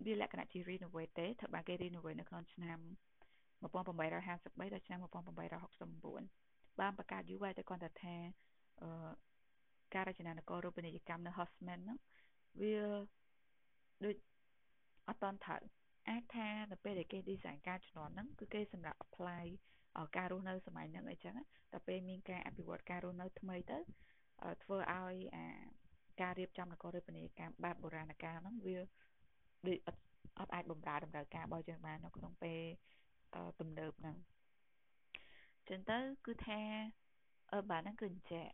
[0.05, 2.79] វាលក្ខណៈជា renovate ទេត្រូវបានគេ renovate នៅក្នុងឆ្នាំ
[3.61, 8.15] 1853ដល់ឆ្នាំ1869បានបង្កើតយូរហើយតែគាត់តែថា
[9.93, 11.99] ការរចនានគររូបនីយកម្មនៅ Haussmann ហ្នឹង
[12.61, 12.75] វា
[14.05, 14.15] ដូច
[15.07, 15.61] អត់តន់ត្រូវ
[16.09, 19.45] អាចថានៅពេលដែលគេ design ការជំនាន់ហ្នឹងគឺគេសម្រាប់ apply
[20.17, 21.35] ការរស់នៅសម័យហ្នឹងអីចឹង
[21.73, 23.79] តែពេលមានការអភិវឌ្ឍការរស់នៅថ្មីទៅ
[24.63, 25.47] ធ្វើឲ្យអា
[26.21, 28.77] ការរៀបចំនគររូបនីយកម្មបែបបុរាណកាលហ្នឹងវា
[29.67, 30.01] ដូចអត់
[30.39, 32.61] អត់អាចបំរើតម្រូវការរបស់យើងបាននៅក្នុងពេល
[33.59, 34.15] ទំនើបហ្នឹង
[35.69, 36.59] ចឹងទៅគឺថា
[37.53, 38.45] អឺបាទហ្នឹងគឺអញ្ចឹង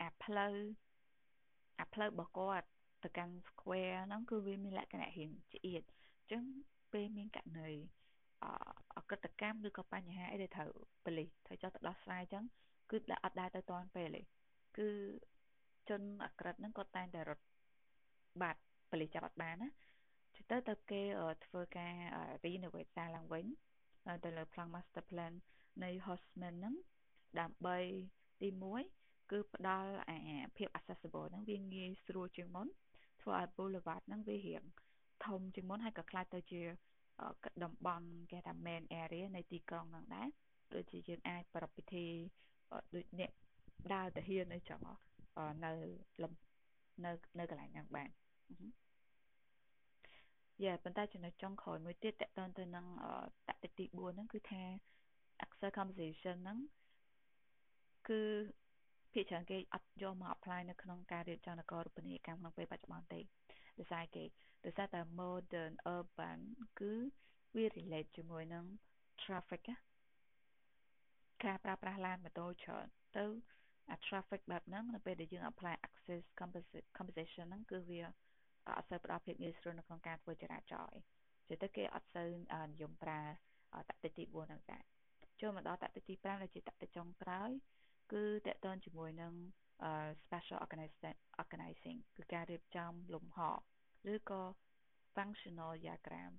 [0.00, 0.54] អាផ្លូវ
[1.78, 2.66] អាផ្លូវរបស់គាត់
[3.04, 6.44] ទៅកាន់ square ហ្នឹងគឺវាមានលក្ខណៈរៀងឆ្អៀតអញ្ចឹង
[6.92, 7.70] ពេលមានករណី
[8.96, 10.72] អកតកម្មឬក៏បញ្ហាអីដែលត្រូវ
[11.04, 12.44] ប៉ូលីសត្រូវចុះទៅដោះស្រាយអញ្ចឹង
[12.90, 14.22] គឺអត់ដែរទៅតាន់ពេលទេ
[14.78, 14.88] គឺ
[15.88, 17.44] ជនអក្រិតហ្នឹងគាត់តែងតែរត់
[18.42, 19.68] បាត់ប៉ូលីសចាប់អត់បានណា
[20.50, 21.02] ទៅទៅគេ
[21.46, 21.94] ធ្វើការ
[22.44, 23.46] renovate សារឡើងវិញ
[24.24, 25.32] ទៅលើ plan master plan
[25.82, 26.74] នៃ Hosman ហ្នឹង
[27.40, 27.78] ដើម្បី
[28.40, 28.48] ទី
[28.90, 30.18] 1គឺផ្ដល់អា
[30.56, 32.68] ភាព accessible ហ្នឹងវាងាយស្រួលជាងមុន
[33.22, 34.62] ធ្វើឲ្យ boulevard ហ្នឹងវារៀង
[35.26, 36.62] ធំជាងមុនហើយក៏ខ្លាចទៅជា
[37.64, 40.28] តំបន់គេថា main area នៃទីក្រុងហ្នឹងដែរ
[40.74, 42.06] ដូចជាយើងអាចប្រពៃពិធី
[42.94, 43.30] ដូចអ្នក
[43.94, 44.80] ដើរទៅហ៊ានអីចឹង
[45.64, 45.72] នៅ
[46.22, 48.10] នៅនៅកន្លែងហ្នឹងបាន
[50.64, 52.86] យ៉ាប៉ុន្តែចំណុចចុងក្រោយមួយទៀតតកតទៅនឹង
[53.48, 54.62] តតិទី4ហ្នឹងគឺថា
[55.44, 56.58] access conversation ហ្នឹង
[58.08, 58.22] គឺ
[59.12, 63.20] ភាគច្រើនគេអត់យកមក apply នៅក្នុងការរៀបចំនគររូបនីយកម្មក្នុងពេលបច្ចុប្បន្នទេ
[63.78, 64.24] ដោយសារគេ
[64.64, 66.38] ដោយសារតែ modern urban
[66.80, 66.92] គឺ
[67.56, 68.64] វា relate ជាមួយនឹង
[69.22, 69.62] traffic
[71.44, 72.86] ការប្រើប្រាស់ឡានម៉ូតូច្រើន
[73.16, 73.24] ទៅ
[73.90, 76.22] អា traffic បែបហ្នឹងនៅពេលដែលយើង apply access
[76.98, 78.02] composition ហ្នឹងគឺវា
[78.66, 80.98] អត់សូវផ្ដល់ភាពងាយស្រួលនៅក្នុងការធ្វើចរាចរណ៍
[81.50, 82.28] ឯងទៅគេអត់សូវ
[82.72, 83.22] និយមប្រើ
[83.90, 84.84] តតិទី4ហ្នឹងដែរ
[85.40, 87.50] ចូលមកដល់តតិទី5ដែលជាតតិចុងក្រោយ
[88.12, 89.34] គឺតកតនជាមួយនឹង
[90.22, 90.58] special
[91.44, 93.38] organizing គឺការរៀបចំលំហ
[94.12, 94.42] ឬក៏
[95.14, 96.32] functional diagram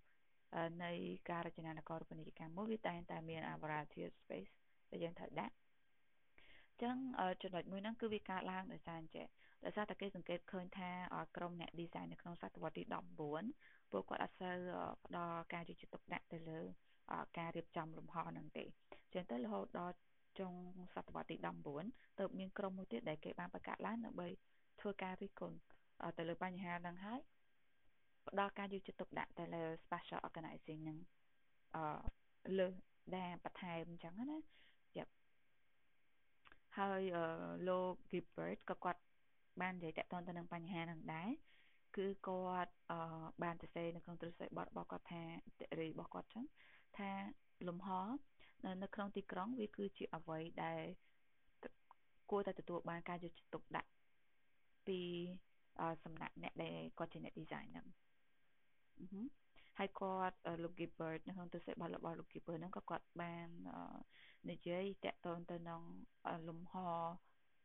[0.84, 0.92] នៃ
[1.30, 4.52] ការរចនានគររូបនីយកម្មមួយវាតែងតែមាន variety of space
[4.92, 5.56] ដែលយើងត្រូវដាក់
[6.82, 6.98] ចឹង
[7.44, 9.28] ចំណុចមួយហ្នឹងគឺវាកើតឡើងដោយសារអញ្ចឹង
[9.66, 10.90] ដោយសារតែគេសង្កេតឃើញថា
[11.38, 12.84] ក្រុមអ្នក design នៅក្នុងសតវត្សទី
[13.38, 14.58] 19ពួកគាត់អត់សូវ
[15.06, 16.60] ផ្ដល់ការយកចិត្តទុកដាក់ទៅលើ
[17.38, 18.66] ការរៀបចំលំហហ្នឹងទេ
[19.14, 19.96] ចឹងទៅរហូតដល់
[20.40, 20.54] ចុង
[20.94, 21.36] សតវត្សទី
[21.78, 24.28] 19ទៅមានក្រុមមួយទៀតដែលគេបានបង្កើតឡើងដើម្បី
[24.82, 25.58] ធ្វើការរិះគន់
[26.18, 27.22] ទៅលើបញ្ហាហ្នឹងហើយ
[28.28, 30.98] ផ្ដល់ការយកចិត្តទុកដាក់ទៅលើ special organizing នឹង
[31.76, 31.84] អឺ
[32.60, 32.74] លើស
[33.18, 34.40] ដែលបន្ថែមអញ្ចឹងណា
[34.98, 35.06] យ៉ា
[36.78, 37.02] ហើយ
[37.68, 39.02] លោក Gilbert ក៏គាត់
[39.62, 41.30] បាននិយាយតកតទៅនឹងបញ្ហានឹងដែរ
[41.98, 42.72] គឺគាត់
[43.44, 45.24] បានសរសេរនៅក្នុងទ្រឹស្ដីបទរបស់គាត់ថា
[45.60, 46.46] តេរីរបស់គាត់ចឹង
[46.98, 47.12] ថា
[47.68, 47.90] លំហ
[48.84, 50.82] នៅក្នុងទីក្រុងវាគឺជាអ្វីដែល
[52.32, 53.90] គួរតែទទួលបានការយកចិត្តទុកដាក់
[54.88, 55.00] ពី
[56.04, 57.88] សំណាក់អ្នកដែលគាត់ជាអ្នក design ហ្នឹង
[59.80, 63.50] ហើយគាត់លោក Gilbert នៅក្នុងទស្សនៈរបស់លោក Gilbert ហ្នឹងក៏គាត់បាន
[64.52, 65.82] និយាយតាក់ទងទៅនឹង
[66.48, 66.76] លំហ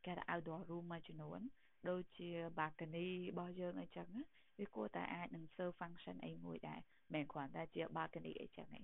[0.05, 1.39] គេថា outdoor room មួយចំនួន
[1.89, 4.07] ដូចជា balcony របស់យើងអីចឹង
[4.59, 6.79] វាគួរតែអាចនឹង serve function អីមួយដែរ
[7.13, 8.81] មិនគ្រាន់តែជា balcony អីចឹងទេ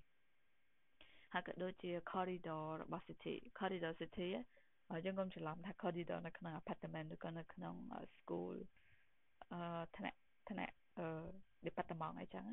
[1.33, 4.27] ហើយក៏ដូចជា corridor របស់ city corridor city
[5.05, 7.75] យើងកុំច្រឡំថា corridor នៅក្នុង apartment ឬក៏នៅក្នុង
[8.15, 8.55] school
[9.51, 10.17] អឺថ្នាក់
[10.49, 11.07] ថ្នាក់អឺ
[11.65, 12.45] department អីចឹង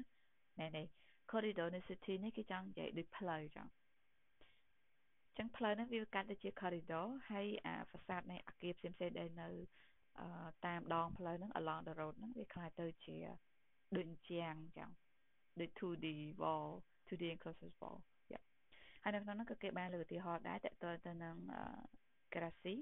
[0.61, 0.87] ណែនេះ
[1.31, 3.67] corridor នៅ city នេះគេចង់និយាយដូចផ្លូវចឹង
[5.39, 9.49] ចឹងផ្លូវហ្នឹងវាកាន់តែជា corridor ហើយអា facade នៃអគារផ្សេងៗដែលនៅ
[10.66, 13.18] តាមដងផ្លូវហ្នឹង along the road ហ្នឹងវាคล้ายទៅជា
[13.98, 14.90] ដូចជាងចឹង
[15.60, 16.08] ដូច 2D
[16.42, 16.68] wall
[17.08, 18.00] 2D enclosed wall
[19.04, 21.36] ហើយនៅក្នុងនោះក៏គេបានលើកឧទាហរណ៍ដែរតទៅទៅនឹង
[22.34, 22.76] Grassi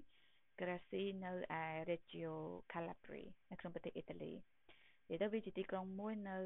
[0.59, 2.33] Grassi នៅឯ Reggio
[2.71, 4.31] Calabria នៅក្នុងប្រទេសអ៊ីតាលី
[5.09, 6.39] និយាយទៅវាជាទីក្រុងមួយនៅ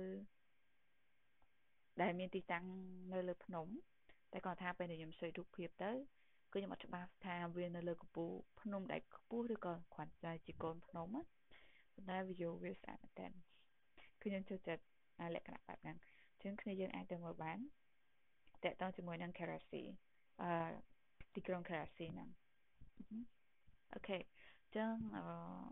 [2.01, 2.65] ដែលមានទីតាំង
[3.13, 3.67] នៅលើភ្នំ
[4.33, 5.91] តែគាត់ថាពេលខ្ញុំជួយរូបភាពទៅ
[6.52, 8.30] គឺខ្ញុំអត់ច្បាស់ថាវានៅលើកំពូល
[8.60, 11.22] ភ្នំដែលខ្ពស់ឬក៏គ្រាន់តែជាកូនភ្នំណា
[11.94, 13.32] ប៉ុន្តែវីដេអូវាស្អាតមែនតើគឺ
[14.22, 14.82] ខ្ញុំចូលចិត្ត
[15.34, 15.96] លក្ខណៈបែបហ្នឹង
[16.30, 17.58] អញ្ចឹងគ្នាយើងអាចទៅមើលបាន
[18.64, 19.82] តកតងជាមួយនឹង Karachi
[20.42, 20.50] អឺ
[21.34, 22.28] ទីក្រុង Karachi ហ្នឹង
[23.94, 24.94] អូខេអញ្ចឹង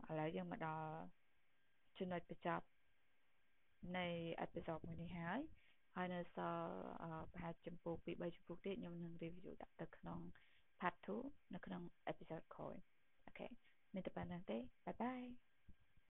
[0.09, 0.93] ឥឡូវយើងមកដល់
[1.99, 2.67] ចំណុចបញ្ចប់
[3.99, 4.07] នៃ
[4.41, 5.41] អេពីសូតមួយនេះហើយ
[5.97, 6.73] ហើយនៅសល់
[7.33, 10.21] ប្រហែលចំពោះពី3ចំពោះទៀតខ្ញុំនឹង review ដាក់ទៅក្នុង
[10.81, 12.77] part 2 នៅក្នុង episode ក្រោយ
[13.27, 13.47] អូខេ
[13.95, 15.23] មានតែប៉ុណ្្នឹងទេបាយបាយ